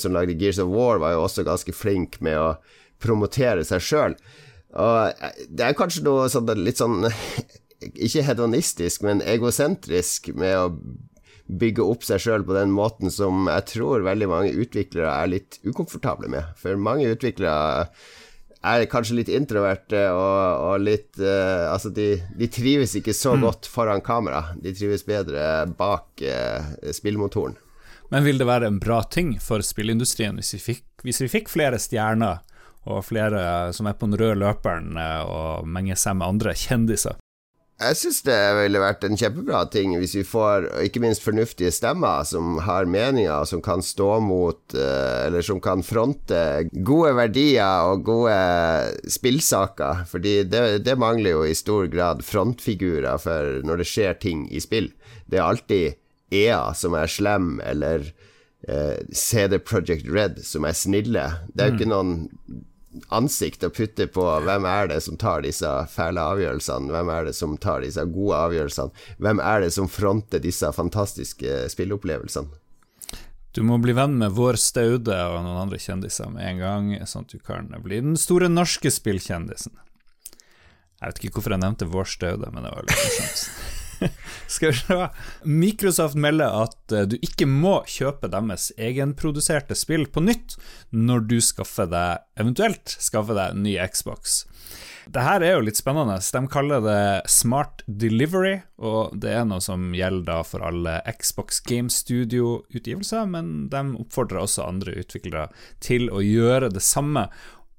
som 0.00 0.14
lagde 0.16 0.36
Gears 0.38 0.62
of 0.62 0.72
War, 0.74 1.02
var 1.02 1.16
jo 1.16 1.24
også 1.26 1.46
ganske 1.46 1.74
flink 1.74 2.20
med 2.24 2.38
å 2.40 2.54
promotere 3.02 3.64
seg 3.66 3.82
sjøl. 3.84 4.18
Og 4.74 5.00
eh, 5.10 5.42
det 5.48 5.68
er 5.68 5.78
kanskje 5.78 6.04
noe 6.06 6.28
sånn 6.32 6.50
litt 6.64 6.80
sånn 6.82 7.06
Ikke 8.04 8.22
hedonistisk, 8.24 9.02
men 9.04 9.20
egosentrisk 9.28 10.30
med 10.32 10.54
å 10.56 10.70
bygge 11.46 11.84
opp 11.84 12.04
seg 12.06 12.22
sjøl 12.24 12.44
på 12.46 12.56
den 12.56 12.72
måten 12.72 13.12
som 13.12 13.48
jeg 13.50 13.66
tror 13.74 14.04
veldig 14.06 14.28
mange 14.30 14.52
utviklere 14.56 15.10
er 15.12 15.32
litt 15.32 15.58
ukomfortable 15.66 16.30
med. 16.32 16.54
For 16.60 16.78
mange 16.80 17.10
utviklere 17.12 17.98
er 18.64 18.86
kanskje 18.88 19.18
litt 19.18 19.32
introverte 19.32 20.06
og, 20.14 20.38
og 20.70 20.86
litt 20.86 21.20
uh, 21.20 21.68
Altså, 21.68 21.92
de, 21.92 22.14
de, 22.38 22.48
trives 22.48 22.96
ikke 22.96 23.12
så 23.16 23.34
mm. 23.36 23.44
godt 23.44 23.68
foran 23.68 24.00
kamera. 24.04 24.54
De 24.56 24.72
trives 24.76 25.04
bedre 25.04 25.66
bak 25.76 26.24
uh, 26.24 26.72
spillmotoren. 26.94 27.58
Men 28.12 28.24
vil 28.24 28.40
det 28.40 28.48
være 28.48 28.68
en 28.70 28.80
bra 28.80 29.02
ting 29.04 29.36
for 29.42 29.64
spillindustrien 29.64 30.36
hvis 30.38 30.54
vi 30.56 30.60
fikk, 30.62 30.84
hvis 31.04 31.22
vi 31.24 31.30
fikk 31.32 31.52
flere 31.52 31.80
stjerner? 31.82 32.44
Og 32.84 33.00
flere 33.00 33.72
som 33.72 33.88
er 33.88 33.96
på 33.96 34.04
den 34.04 34.18
røde 34.20 34.36
løperen 34.42 34.98
eh, 35.00 35.22
og 35.24 35.64
menger 35.64 35.96
seg 35.96 36.18
med 36.20 36.34
andre 36.34 36.52
kjendiser? 36.52 37.16
Jeg 37.74 37.98
syns 37.98 38.20
det 38.22 38.38
ville 38.54 38.78
vært 38.78 39.02
en 39.02 39.16
kjempebra 39.18 39.64
ting 39.72 39.96
hvis 39.98 40.12
vi 40.14 40.22
får 40.26 40.68
ikke 40.84 41.00
minst 41.02 41.24
fornuftige 41.24 41.72
stemmer 41.74 42.22
som 42.28 42.60
har 42.62 42.86
meninger, 42.86 43.42
som 43.50 43.62
kan 43.64 43.82
stå 43.82 44.20
mot 44.22 44.76
eh, 44.78 45.26
Eller 45.26 45.42
som 45.42 45.58
kan 45.62 45.82
fronte 45.82 46.68
gode 46.86 47.10
verdier 47.18 47.90
og 47.90 48.04
gode 48.06 48.36
spillsaker. 49.10 50.04
Fordi 50.06 50.36
det, 50.46 50.62
det 50.86 50.94
mangler 51.00 51.34
jo 51.34 51.42
i 51.48 51.56
stor 51.58 51.90
grad 51.90 52.22
frontfigurer 52.24 53.18
for 53.18 53.66
når 53.66 53.82
det 53.82 53.90
skjer 53.90 54.20
ting 54.22 54.46
i 54.54 54.62
spill. 54.62 54.92
Det 55.26 55.40
er 55.40 55.48
alltid 55.48 55.98
EA 56.34 56.70
som 56.78 56.94
er 56.98 57.10
slem, 57.10 57.58
eller 57.64 58.06
eh, 58.68 59.02
CD 59.10 59.58
Project 59.58 60.06
Red 60.10 60.38
som 60.46 60.66
er 60.66 60.78
snille. 60.78 61.26
Det 61.50 61.58
er 61.58 61.72
jo 61.72 61.78
ikke 61.78 61.90
mm. 61.90 61.94
noen 61.94 62.64
ansikt 63.14 63.64
å 63.66 63.72
putte 63.74 64.06
på 64.12 64.24
hvem 64.46 64.66
er 64.68 64.90
det 64.92 65.00
som 65.04 65.16
tar 65.20 65.44
disse 65.44 65.70
fæle 65.92 66.22
avgjørelsene, 66.34 66.92
hvem 66.94 67.12
er 67.14 67.28
det 67.28 67.34
som 67.36 67.56
tar 67.60 67.84
disse 67.84 68.04
gode 68.10 68.40
avgjørelsene, 68.48 69.06
hvem 69.18 69.42
er 69.42 69.64
det 69.64 69.70
som 69.76 69.90
fronter 69.90 70.42
disse 70.44 70.70
fantastiske 70.76 71.64
spilleopplevelsene. 71.74 72.60
Du 73.54 73.62
må 73.62 73.78
bli 73.78 73.94
venn 73.94 74.16
med 74.18 74.34
Vår 74.34 74.58
Staude 74.58 75.14
og 75.14 75.36
noen 75.44 75.60
andre 75.60 75.78
kjendiser 75.78 76.30
med 76.32 76.42
en 76.48 76.62
gang, 76.62 76.88
sånn 77.06 77.22
at 77.22 77.36
du 77.36 77.38
kan 77.38 77.70
bli 77.84 78.00
den 78.02 78.18
store 78.18 78.48
norske 78.50 78.90
spillkjendisen. 78.90 79.76
Jeg 80.98 81.12
vet 81.12 81.20
ikke 81.20 81.38
hvorfor 81.38 81.54
jeg 81.54 81.62
nevnte 81.62 81.90
Vår 81.92 82.10
Staude, 82.10 82.50
men 82.50 82.66
det 82.66 82.74
var 82.74 82.88
litt 82.88 82.98
morsomt. 82.98 83.70
Skal 84.54 84.72
vi 84.72 84.78
se. 84.78 85.08
Microsoft 85.44 86.18
melder 86.20 86.64
at 86.64 86.94
eh, 86.94 87.06
du 87.10 87.18
ikke 87.20 87.48
må 87.50 87.80
kjøpe 87.90 88.30
deres 88.32 88.70
egenproduserte 88.78 89.76
spill 89.78 90.06
på 90.10 90.24
nytt 90.24 90.56
når 90.94 91.28
du 91.30 91.38
skaffer 91.44 91.88
deg, 91.90 92.24
eventuelt 92.40 92.96
skaffer 92.98 93.38
deg 93.38 93.60
ny 93.60 93.78
Xbox. 93.90 94.44
Det 95.04 95.20
her 95.20 95.42
er 95.44 95.58
jo 95.58 95.64
litt 95.66 95.76
spennende. 95.76 96.16
De 96.16 96.40
kaller 96.48 96.84
det 96.84 97.30
Smart 97.30 97.82
Delivery, 97.86 98.54
og 98.80 99.12
det 99.20 99.34
er 99.36 99.44
noe 99.48 99.60
som 99.64 99.92
gjelder 99.96 100.46
for 100.48 100.64
alle 100.64 100.96
Xbox 101.18 101.60
Game 101.66 101.92
Studio-utgivelser, 101.92 103.28
men 103.28 103.68
de 103.72 103.82
oppfordrer 104.00 104.44
også 104.44 104.64
andre 104.64 104.96
utviklere 105.02 105.50
til 105.84 106.08
å 106.08 106.24
gjøre 106.24 106.72
det 106.72 106.84
samme. 106.84 107.28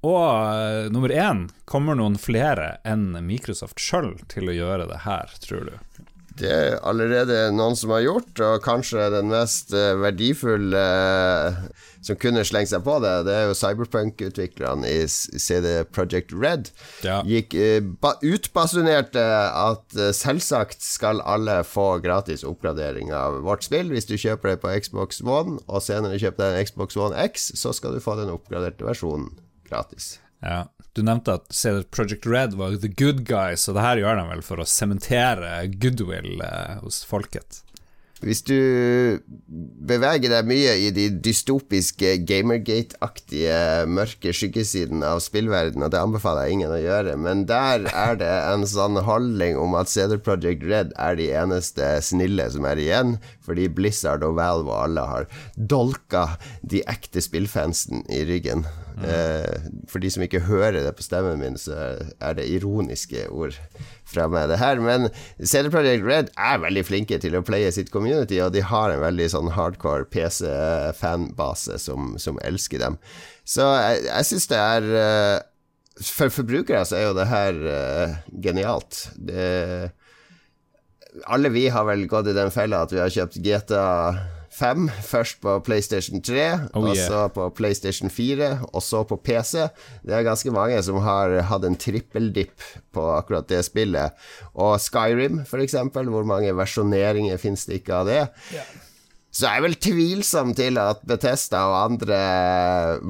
Og 0.06 0.22
uh, 0.22 0.91
nummer 0.94 1.13
én, 1.13 1.48
kommer 1.65 1.98
noen 1.98 2.20
flere 2.22 2.76
enn 2.86 3.13
Microsoft 3.26 3.82
sjøl 3.82 4.13
til 4.32 4.52
å 4.52 4.58
gjøre 4.58 4.89
det 4.91 5.02
her, 5.08 5.34
tror 5.41 5.72
du? 5.72 6.04
Det 6.36 6.50
er 6.52 6.74
allerede 6.84 7.46
noen 7.56 7.78
som 7.80 7.94
har 7.96 8.04
gjort, 8.04 8.41
og 8.44 8.63
kanskje 8.65 9.08
den 9.13 9.32
mest 9.32 9.72
uh, 9.74 9.96
verdifulle 10.02 10.82
uh, 10.84 11.62
som 12.06 12.20
kunne 12.22 12.44
slengt 12.46 12.70
seg 12.70 12.84
på 12.86 12.98
det, 13.02 13.13
det 13.26 13.34
er 13.34 13.48
jo 13.48 13.56
Cyberpunk-utviklerne 13.58 14.91
i 14.91 15.08
CD 15.08 15.80
Project 15.96 16.36
Red. 16.36 16.70
Ja. 17.08 17.24
Gikk 17.26 17.56
utbasunerte 17.56 19.24
at 19.24 19.96
selvsagt 20.13 20.86
skal 20.86 21.24
alle 21.26 21.63
få 21.65 21.96
gratis 22.04 22.46
oppgradering 22.46 23.10
av 23.15 23.39
vårt 23.48 23.65
spill. 23.65 23.89
Hvis 23.96 24.06
du 24.12 24.20
kjøper 24.22 24.54
det 24.54 24.60
på 24.62 24.76
Xbox 24.86 25.24
One, 25.26 25.58
og 25.65 25.82
senere 25.82 26.22
kjøper 26.22 26.44
deg 26.44 26.60
en 26.60 26.70
Xbox 26.70 27.00
One 27.08 27.26
X, 27.26 27.50
så 27.58 27.74
skal 27.74 27.98
du 27.98 28.04
få 28.06 28.20
den 28.22 28.30
oppgraderte 28.36 28.86
versjonen 28.86 29.34
gratis. 29.69 30.15
Ja. 30.45 30.65
Du 30.95 31.04
nevnte 31.04 31.36
at 31.36 31.51
CD 31.51 31.84
Project 31.91 32.28
Red 32.30 32.56
var 32.56 32.78
the 32.80 32.91
good 32.91 33.25
guys, 33.28 33.67
og 33.67 33.75
det 33.75 33.84
her 33.84 33.99
gjør 33.99 34.21
de 34.21 34.28
vel 34.30 34.43
for 34.45 34.62
å 34.63 34.69
sementere 34.69 35.58
goodwill 35.75 36.39
eh, 36.45 36.78
hos 36.84 37.01
folket? 37.08 37.65
Hvis 38.23 38.39
du 38.47 39.19
beveger 39.86 40.32
deg 40.32 40.47
mye 40.47 40.71
i 40.82 40.88
de 40.95 41.10
dystopiske 41.21 42.13
Gamergate-aktige 42.25 43.58
mørke 43.91 44.32
skyggesiden 44.34 45.04
av 45.06 45.19
spillverden, 45.21 45.84
og 45.84 45.91
det 45.91 45.99
anbefaler 45.99 46.47
jeg 46.47 46.56
ingen 46.56 46.73
å 46.73 46.80
gjøre, 46.80 47.17
men 47.19 47.43
der 47.49 47.89
er 47.91 48.15
det 48.21 48.32
en 48.32 48.63
sånn 48.71 49.01
holdning 49.06 49.60
om 49.60 49.75
at 49.78 49.91
CD 49.91 50.15
Project 50.15 50.63
Red 50.65 50.95
er 50.95 51.19
de 51.19 51.28
eneste 51.43 51.91
snille 52.08 52.47
som 52.56 52.65
er 52.71 52.82
igjen, 52.82 53.17
fordi 53.43 53.67
Blizzard 53.67 54.23
og 54.25 54.39
Valve 54.39 54.71
og 54.71 54.82
alle 54.88 55.06
har 55.12 55.30
dolka 55.60 56.25
de 56.63 56.86
ekte 56.88 57.21
spillfansen 57.21 58.08
i 58.08 58.23
ryggen. 58.32 58.63
Eh, 59.04 59.66
for 59.92 60.00
de 60.00 60.10
som 60.12 60.24
ikke 60.24 60.44
hører 60.48 60.78
det 60.86 60.94
på 60.96 61.04
stemmen 61.04 61.42
min, 61.42 61.58
så 61.60 61.76
er 62.24 62.38
det 62.38 62.48
ironiske 62.48 63.26
ord 63.28 63.58
fra 64.08 64.28
meg, 64.32 64.48
det 64.52 64.60
her. 64.62 64.80
Men 64.84 65.10
CD 65.42 65.70
Projekt 65.74 66.06
Red 66.08 66.32
er 66.38 66.62
veldig 66.64 66.86
flinke 66.88 67.20
til 67.22 67.36
å 67.36 67.44
playe 67.46 67.72
sitt 67.76 67.92
community, 67.94 68.40
og 68.44 68.54
de 68.56 68.64
har 68.64 68.94
en 68.94 69.04
veldig 69.04 69.28
sånn 69.34 69.52
hardcore 69.56 70.08
PC-fanbase 70.14 71.80
som, 71.82 72.16
som, 72.22 72.40
elsker 72.46 72.82
dem. 72.84 73.00
Så 73.44 73.68
jeg, 73.68 74.06
jeg 74.08 74.30
syns 74.30 74.50
det 74.52 74.58
er 74.60 74.88
uh, 74.92 75.38
For 76.02 76.34
forbrukere 76.34 76.82
så 76.88 76.98
er 76.98 77.06
jo 77.06 77.18
det 77.18 77.28
her 77.30 77.60
uh, 77.66 78.16
genialt. 78.44 79.06
Det, 79.16 79.92
alle 81.32 81.52
vi 81.54 81.68
har 81.72 81.86
vel 81.88 82.08
gått 82.12 82.32
i 82.32 82.36
den 82.36 82.52
fella 82.52 82.84
at 82.84 82.92
vi 82.92 83.00
har 83.00 83.14
kjøpt 83.14 83.40
GTA 83.44 83.86
5. 84.56 84.88
Først 85.04 85.41
på 85.44 85.58
PlayStation 85.65 86.22
3, 86.24 86.46
oh, 86.74 86.86
yeah. 86.86 86.89
og 86.89 86.96
så 86.98 87.22
på 87.36 87.50
PlayStation 87.58 88.10
4, 88.10 88.50
og 88.72 88.84
så 88.84 89.04
på 89.08 89.20
PC. 89.20 89.68
Det 90.06 90.15
er 90.15 90.28
ganske 90.28 90.54
mange 90.56 90.80
som 90.86 91.02
har 91.04 91.36
hatt 91.50 91.68
en 91.68 91.78
trippeldipp 91.80 92.63
på 92.96 93.06
akkurat 93.18 93.50
det 93.52 93.63
spillet. 93.68 94.15
Og 94.54 94.80
Skyrim, 94.80 95.44
for 95.50 95.63
eksempel. 95.63 96.10
Hvor 96.15 96.24
mange 96.28 96.54
versjoneringer 96.56 97.39
finnes 97.41 97.65
det 97.68 97.82
ikke 97.82 98.00
av 98.00 98.10
det? 98.10 98.22
Yeah. 98.54 98.74
Så 99.36 99.50
jeg 99.50 99.60
er 99.60 99.63
vel 99.65 99.74
tvilsom 99.84 100.54
til 100.56 100.78
at 100.80 101.02
Betesta 101.04 101.65
og 101.67 101.74
andre 101.82 102.19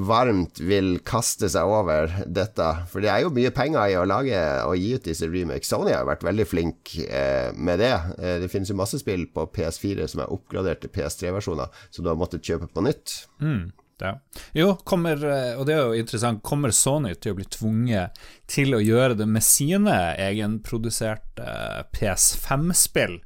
varmt 0.10 0.58
vil 0.58 0.96
kaste 1.06 1.46
seg 1.54 1.70
over 1.70 2.10
dette. 2.26 2.70
For 2.90 3.06
det 3.06 3.12
er 3.14 3.22
jo 3.22 3.34
mye 3.36 3.52
penger 3.54 3.92
i 3.92 3.98
å 4.00 4.08
lage 4.10 4.40
og 4.66 4.74
gi 4.82 4.96
ut 4.98 5.06
disse 5.06 5.30
remakes. 5.30 5.70
Sony 5.70 5.94
har 5.94 6.08
vært 6.10 6.26
veldig 6.26 6.48
flink 6.50 6.96
eh, 7.06 7.54
med 7.54 7.78
det. 7.84 7.94
Eh, 8.18 8.40
det 8.42 8.50
finnes 8.50 8.74
jo 8.74 8.80
masse 8.80 8.98
spill 9.04 9.28
på 9.38 9.46
PS4 9.54 10.10
som 10.10 10.26
er 10.26 10.34
oppgradert 10.34 10.82
til 10.82 10.96
PS3-versjoner, 10.98 11.86
som 11.94 12.02
du 12.02 12.10
har 12.10 12.18
måttet 12.18 12.42
kjøpe 12.42 12.74
på 12.74 12.88
nytt. 12.88 13.20
Mm. 13.46 13.70
Ja. 14.02 14.18
Jo, 14.58 14.74
kommer, 14.82 15.22
eh, 15.22 15.54
og 15.54 15.70
det 15.70 15.78
er 15.78 15.86
jo 15.86 16.02
interessant, 16.02 16.42
kommer 16.42 16.74
Sony 16.74 17.14
til 17.22 17.36
å 17.36 17.38
bli 17.38 17.46
tvunget 17.54 18.18
til 18.50 18.74
å 18.74 18.82
gjøre 18.82 19.22
det 19.22 19.30
med 19.30 19.46
sine 19.46 20.16
egenproduserte 20.26 21.86
PS5-spill? 21.94 23.20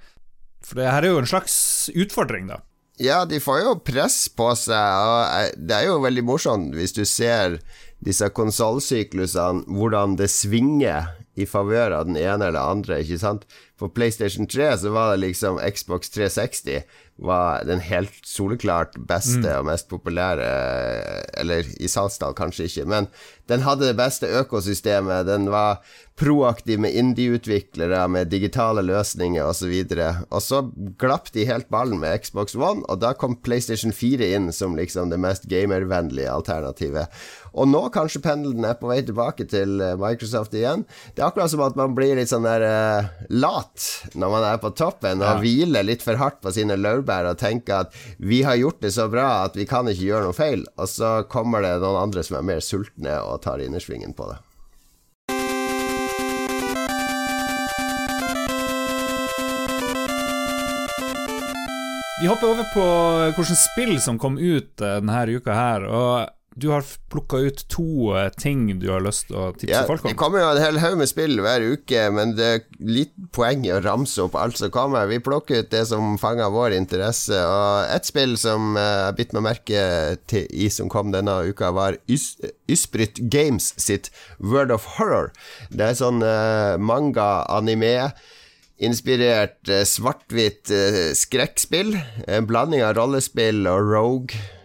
For 0.67 0.83
det 0.83 0.91
her 0.91 1.07
er 1.07 1.15
jo 1.15 1.21
en 1.23 1.31
slags 1.31 1.55
utfordring, 1.95 2.51
da. 2.51 2.65
Ja, 2.99 3.23
de 3.25 3.39
får 3.39 3.61
jo 3.63 3.75
press 3.87 4.25
på 4.35 4.49
seg, 4.59 4.75
og 4.75 5.55
det 5.55 5.75
er 5.77 5.85
jo 5.87 6.01
veldig 6.03 6.23
morsomt 6.27 6.75
hvis 6.75 6.91
du 6.97 7.05
ser 7.07 7.55
disse 8.03 8.27
konsollsyklusene, 8.35 9.63
hvordan 9.71 10.17
det 10.19 10.27
svinger 10.31 11.13
i 11.39 11.47
favør 11.47 11.95
av 11.95 12.09
den 12.09 12.19
ene 12.19 12.49
eller 12.49 12.59
andre, 12.75 12.99
ikke 13.03 13.19
sant? 13.21 13.45
På 13.79 13.89
PlayStation 13.89 14.47
3 14.47 14.73
så 14.77 14.91
var 14.91 15.13
det 15.13 15.23
liksom 15.23 15.59
Xbox 15.73 16.09
360 16.09 16.83
var 17.21 17.63
den 17.67 17.79
helt 17.83 18.15
soleklart 18.23 18.95
beste 19.07 19.43
mm. 19.43 19.55
og 19.57 19.65
mest 19.67 19.89
populære 19.91 20.45
Eller 21.39 21.67
i 21.79 21.89
salgstall 21.91 22.35
kanskje 22.37 22.69
ikke, 22.69 22.85
men 22.87 23.09
den 23.49 23.63
hadde 23.65 23.87
det 23.87 23.97
beste 23.97 24.27
økosystemet. 24.43 25.25
Den 25.25 25.47
var 25.49 25.79
proaktiv 26.19 26.77
med 26.83 26.93
indie-utviklere, 26.93 28.03
med 28.11 28.29
digitale 28.29 28.83
løsninger 28.85 29.41
osv. 29.41 29.71
Og, 29.73 29.95
så 29.95 30.11
og 30.29 30.43
så 30.45 30.59
glapp 31.01 31.31
de 31.33 31.47
helt 31.49 31.69
ballen 31.73 31.97
med 32.01 32.13
Xbox 32.21 32.53
One, 32.53 32.83
og 32.85 32.99
da 33.01 33.15
kom 33.17 33.39
PlayStation 33.41 33.95
4 33.95 34.29
inn 34.35 34.51
som 34.53 34.77
liksom 34.77 35.09
det 35.09 35.17
mest 35.23 35.47
gamervennlige 35.49 36.29
alternativet. 36.29 37.09
Og 37.57 37.71
nå 37.71 37.81
kanskje 37.95 38.21
pendelen 38.21 38.67
er 38.67 38.77
på 38.77 38.91
vei 38.91 38.99
tilbake 39.07 39.47
til 39.49 39.79
eh, 39.81 39.97
Microsoft 39.97 40.53
igjen. 40.53 40.85
Det 41.15 41.23
er 41.23 41.31
akkurat 41.31 41.49
som 41.49 41.65
at 41.65 41.79
man 41.79 41.95
blir 41.97 42.13
litt 42.19 42.29
sånn 42.29 42.45
der 42.45 42.67
uh, 42.69 43.09
lat 43.33 43.68
når 44.13 44.33
man 44.33 44.47
er 44.49 44.59
på 44.61 44.73
toppen, 44.77 45.23
og 45.23 45.29
ja. 45.29 45.37
hviler 45.43 45.87
litt 45.87 46.05
for 46.05 46.19
hardt 46.19 46.41
på 46.43 46.53
sine 46.55 46.77
laurbær 46.79 47.29
og 47.31 47.39
tenker 47.41 47.85
at 47.85 47.97
vi 48.17 48.43
har 48.47 48.59
gjort 48.59 48.81
det 48.83 48.93
så 48.95 49.09
bra 49.11 49.29
at 49.45 49.57
vi 49.59 49.67
kan 49.69 49.89
ikke 49.89 50.07
gjøre 50.09 50.29
noe 50.29 50.37
feil, 50.37 50.67
og 50.77 50.89
så 50.91 51.19
kommer 51.31 51.65
det 51.65 51.77
noen 51.83 52.03
andre 52.07 52.25
som 52.25 52.39
er 52.39 52.47
mer 52.53 52.63
sultne 52.65 53.19
og 53.23 53.41
tar 53.45 53.63
innersvingen 53.63 54.15
på 54.17 54.31
det. 54.31 54.39
Vi 62.19 62.27
hopper 62.27 62.49
over 62.51 62.65
på 62.73 62.85
hvilke 63.37 63.55
spill 63.55 63.93
som 64.03 64.17
kom 64.19 64.35
ut 64.35 64.81
eh, 64.83 64.97
denne 64.99 65.37
uka 65.39 65.53
her. 65.55 65.85
Og 65.87 66.38
du 66.55 66.69
har 66.69 66.83
plukka 67.09 67.37
ut 67.37 67.61
to 67.71 68.15
eh, 68.17 68.29
ting 68.37 68.79
du 68.79 68.89
har 68.91 69.03
lyst 69.03 69.27
til 69.29 69.37
å 69.39 69.45
tipse 69.53 69.71
ja, 69.71 69.83
folk 69.87 70.03
om. 70.03 70.11
Det 70.11 70.19
kommer 70.19 70.41
jo 70.41 70.49
en 70.51 70.61
hel 70.61 70.79
haug 70.81 70.97
med 70.99 71.09
spill 71.11 71.39
hver 71.43 71.63
uke, 71.75 72.05
men 72.15 72.33
det 72.37 72.49
er 72.49 72.63
litt 72.83 73.13
poeng 73.35 73.63
i 73.67 73.73
å 73.75 73.81
ramse 73.83 74.21
opp 74.23 74.37
alt 74.39 74.59
som 74.59 74.71
kommer. 74.73 75.07
Vi 75.11 75.21
plukker 75.23 75.63
ut 75.63 75.71
det 75.73 75.85
som 75.91 76.17
fanger 76.21 76.51
vår 76.53 76.75
interesse. 76.77 77.37
Og 77.37 77.93
et 77.93 78.09
spill 78.09 78.35
som 78.41 78.75
eh, 78.79 79.05
jeg 79.09 79.19
bitt 79.21 79.37
meg 79.37 79.47
merke 79.49 79.85
til 80.31 80.49
i 80.49 80.71
som 80.73 80.91
kom 80.91 81.13
denne 81.15 81.39
uka, 81.47 81.71
var 81.75 81.99
Ys 82.11 82.33
Ysbryt 82.69 83.21
Games 83.31 83.71
sitt 83.79 84.11
World 84.39 84.73
of 84.75 84.85
Horror. 84.97 85.31
Det 85.69 85.85
er 85.85 85.97
sånn 85.97 86.21
uh, 86.25 86.77
manga-anime. 86.81 88.11
Inspirert 88.79 89.67
svart-hvitt 89.67 90.71
skrekkspill. 91.17 91.97
En 92.31 92.47
blanding 92.47 92.85
av 92.85 92.95
rollespill 92.95 93.65
og 93.67 93.89
rogue 93.91 94.39
Eh, 94.39 94.58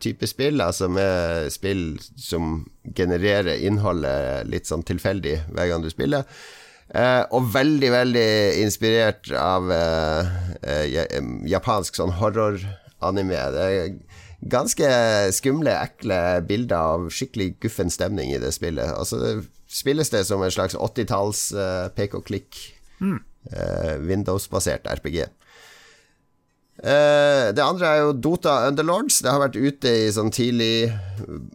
type 0.00 0.26
spill, 0.28 0.60
altså 0.60 0.90
med 0.92 1.46
spill 1.48 1.94
som 2.20 2.66
genererer 2.92 3.62
innholdet 3.64 4.44
litt 4.50 4.68
sånn 4.68 4.84
tilfeldig 4.84 5.38
hver 5.54 5.70
gang 5.70 5.80
du 5.80 5.88
spiller. 5.88 6.26
Eh, 6.92 7.22
og 7.32 7.48
veldig, 7.54 7.90
veldig 7.90 8.30
inspirert 8.60 9.30
av 9.34 9.70
eh, 9.72 10.28
uh, 10.68 11.30
japansk 11.48 11.96
sånn 11.96 12.12
horror-anime. 12.20 13.40
Det 13.54 13.64
er 13.64 13.94
ganske 14.52 14.90
skumle, 15.34 15.72
ekle 15.72 16.20
bilder 16.46 16.92
av 16.94 17.08
skikkelig 17.14 17.54
guffen 17.64 17.90
stemning 17.90 18.34
i 18.34 18.40
det 18.42 18.52
spillet. 18.54 18.92
Altså 18.92 19.18
det 19.22 19.32
spilles 19.72 20.12
det 20.12 20.22
som 20.28 20.44
en 20.44 20.52
slags 20.54 20.76
80-talls 20.76 21.46
pek 21.96 22.14
og 22.14 22.28
klikk, 22.28 22.60
mm. 23.00 23.16
Windows-basert 24.04 24.86
RPG. 24.86 25.24
Uh, 26.84 27.48
det 27.56 27.64
andre 27.64 27.88
er 27.88 28.00
jo 28.02 28.16
Dota 28.26 28.58
Underlords. 28.68 29.22
Det 29.24 29.32
har 29.32 29.40
vært 29.40 29.56
ute 29.56 29.92
i 30.04 30.10
sånn 30.12 30.32
tidlig 30.34 30.92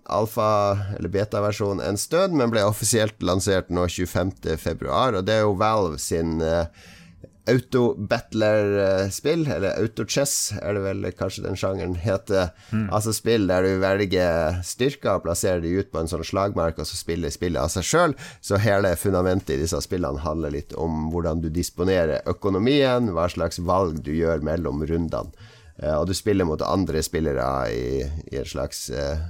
alfa- 0.09 0.95
eller 0.97 1.11
beta-versjon 1.13 1.83
en 1.85 1.99
stund, 2.01 2.33
men 2.39 2.49
ble 2.49 2.63
offisielt 2.65 3.21
lansert 3.21 3.69
nå 3.69 3.85
25.2. 3.85 4.89
Og 4.89 5.21
det 5.27 5.35
er 5.35 5.45
jo 5.45 5.53
Valve 5.59 6.01
sin 6.01 6.39
uh, 6.41 6.65
auto-battler-spill, 7.49 9.43
eller 9.55 9.77
auto-chess 9.81 10.53
er 10.61 10.77
det 10.77 10.83
vel 10.83 11.07
kanskje 11.17 11.45
den 11.45 11.57
sjangeren 11.59 11.95
heter. 11.99 12.51
Mm. 12.71 12.87
Altså 12.95 13.13
spill 13.15 13.47
der 13.49 13.65
du 13.65 13.79
velger 13.81 14.59
styrker 14.65 15.17
og 15.17 15.25
plasserer 15.27 15.63
de 15.63 15.75
ut 15.79 15.91
på 15.91 16.01
en 16.01 16.11
sånn 16.11 16.25
slagmark, 16.27 16.79
og 16.79 16.89
så 16.89 16.99
spiller 16.99 17.33
spillet 17.33 17.61
av 17.61 17.71
seg 17.73 17.87
sjøl. 17.87 18.17
Så 18.41 18.61
hele 18.61 18.93
fundamentet 18.99 19.55
i 19.55 19.61
disse 19.63 19.79
spillene 19.85 20.23
handler 20.23 20.55
litt 20.55 20.75
om 20.77 21.09
hvordan 21.13 21.43
du 21.43 21.49
disponerer 21.53 22.27
økonomien, 22.29 23.11
hva 23.15 23.29
slags 23.31 23.61
valg 23.63 24.03
du 24.05 24.13
gjør 24.15 24.45
mellom 24.45 24.85
rundene. 24.85 25.49
Uh, 25.79 26.01
og 26.01 26.09
du 26.09 26.13
spiller 26.17 26.43
mot 26.43 26.59
andre 26.65 26.99
spillere 27.05 27.45
i, 27.71 28.03
i 28.33 28.39
et 28.41 28.49
slags 28.51 28.89
uh, 28.91 29.21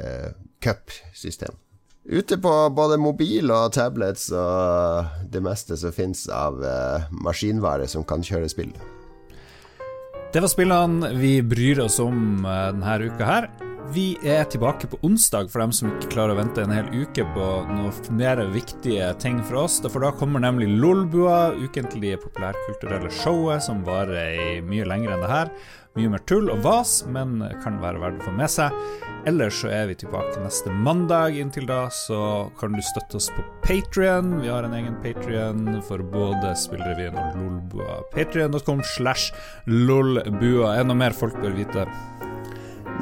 uh, 0.00 0.30
cup-system. 0.64 1.52
Ute 2.08 2.38
på 2.40 2.50
både 2.72 2.96
mobil 2.96 3.50
og 3.52 3.74
tablets 3.76 4.30
og 4.32 5.26
det 5.28 5.42
meste 5.44 5.76
som 5.76 5.92
fins 5.92 6.22
av 6.32 6.56
uh, 6.56 7.04
maskinvare 7.12 7.84
som 7.84 8.06
kan 8.08 8.24
kjøre 8.24 8.48
spill. 8.48 8.72
Det 10.32 10.40
var 10.40 10.48
spillene 10.48 11.12
vi 11.20 11.34
bryr 11.44 11.84
oss 11.84 12.00
om 12.00 12.46
uh, 12.48 12.70
denne 12.72 13.12
uka 13.12 13.28
her. 13.28 13.50
Vi 13.92 14.18
er 14.20 14.44
tilbake 14.44 14.84
på 14.86 14.98
onsdag 15.02 15.46
for 15.48 15.62
dem 15.62 15.70
som 15.72 15.88
ikke 15.88 16.10
klarer 16.12 16.34
å 16.34 16.38
vente 16.42 16.60
en 16.60 16.72
hel 16.74 16.90
uke 16.92 17.24
på 17.32 17.46
noe 17.70 18.12
mer 18.12 18.42
viktige 18.52 19.06
ting 19.22 19.38
fra 19.48 19.62
oss. 19.64 19.78
For 19.80 20.04
da 20.04 20.10
kommer 20.12 20.44
nemlig 20.44 20.68
Lolbua, 20.76 21.54
ukentlige 21.56 22.18
populærkulturelle 22.20 23.08
showet 23.22 23.64
som 23.64 23.80
varer 23.86 24.60
mye 24.68 24.84
lenger 24.88 25.14
enn 25.14 25.24
det 25.24 25.30
her. 25.32 25.52
Mye 25.96 26.12
mer 26.12 26.20
tull 26.28 26.52
og 26.52 26.60
vas, 26.66 26.98
men 27.08 27.40
kan 27.64 27.80
være 27.80 28.02
verdt 28.02 28.20
å 28.20 28.28
få 28.28 28.34
med 28.36 28.52
seg. 28.52 28.76
Ellers 29.26 29.62
så 29.62 29.72
er 29.72 29.88
vi 29.88 29.96
tilbake 30.04 30.36
neste 30.44 30.68
mandag. 30.84 31.40
Inntil 31.40 31.64
da 31.70 31.86
så 31.88 32.20
kan 32.60 32.76
du 32.76 32.84
støtte 32.84 33.16
oss 33.22 33.30
på 33.32 33.46
Patrion. 33.64 34.36
Vi 34.42 34.52
har 34.52 34.68
en 34.68 34.76
egen 34.76 35.00
Patrion 35.00 35.64
for 35.88 36.04
både 36.12 36.52
Spillrevyen 36.60 37.16
og 37.16 37.40
Lolbua. 37.40 38.02
Patrion.com 38.12 38.84
slash 38.98 39.32
lolbua. 39.64 40.76
Noe 40.84 41.02
mer 41.06 41.16
folk 41.16 41.40
bør 41.40 41.56
vite? 41.56 41.88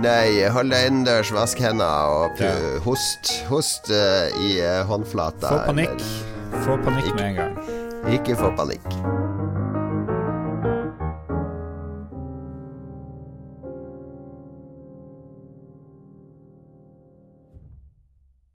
Nei, 0.05 0.45
hold 0.53 0.75
deg 0.75 0.91
innendørs, 0.91 1.31
vask 1.33 1.61
hendene 1.65 1.89
og 2.13 2.41
ja. 2.43 2.53
host. 2.85 3.33
Host 3.49 3.89
uh, 3.89 4.29
i 4.45 4.59
uh, 4.61 4.83
håndflata. 4.89 5.49
Få 5.49 5.63
panikk. 5.71 6.05
Få 6.67 6.77
panikk 6.85 7.15
med 7.17 7.31
en 7.31 7.41
gang. 7.41 7.57
Ikke 8.13 8.37
få 8.37 8.53
panikk. 8.59 8.85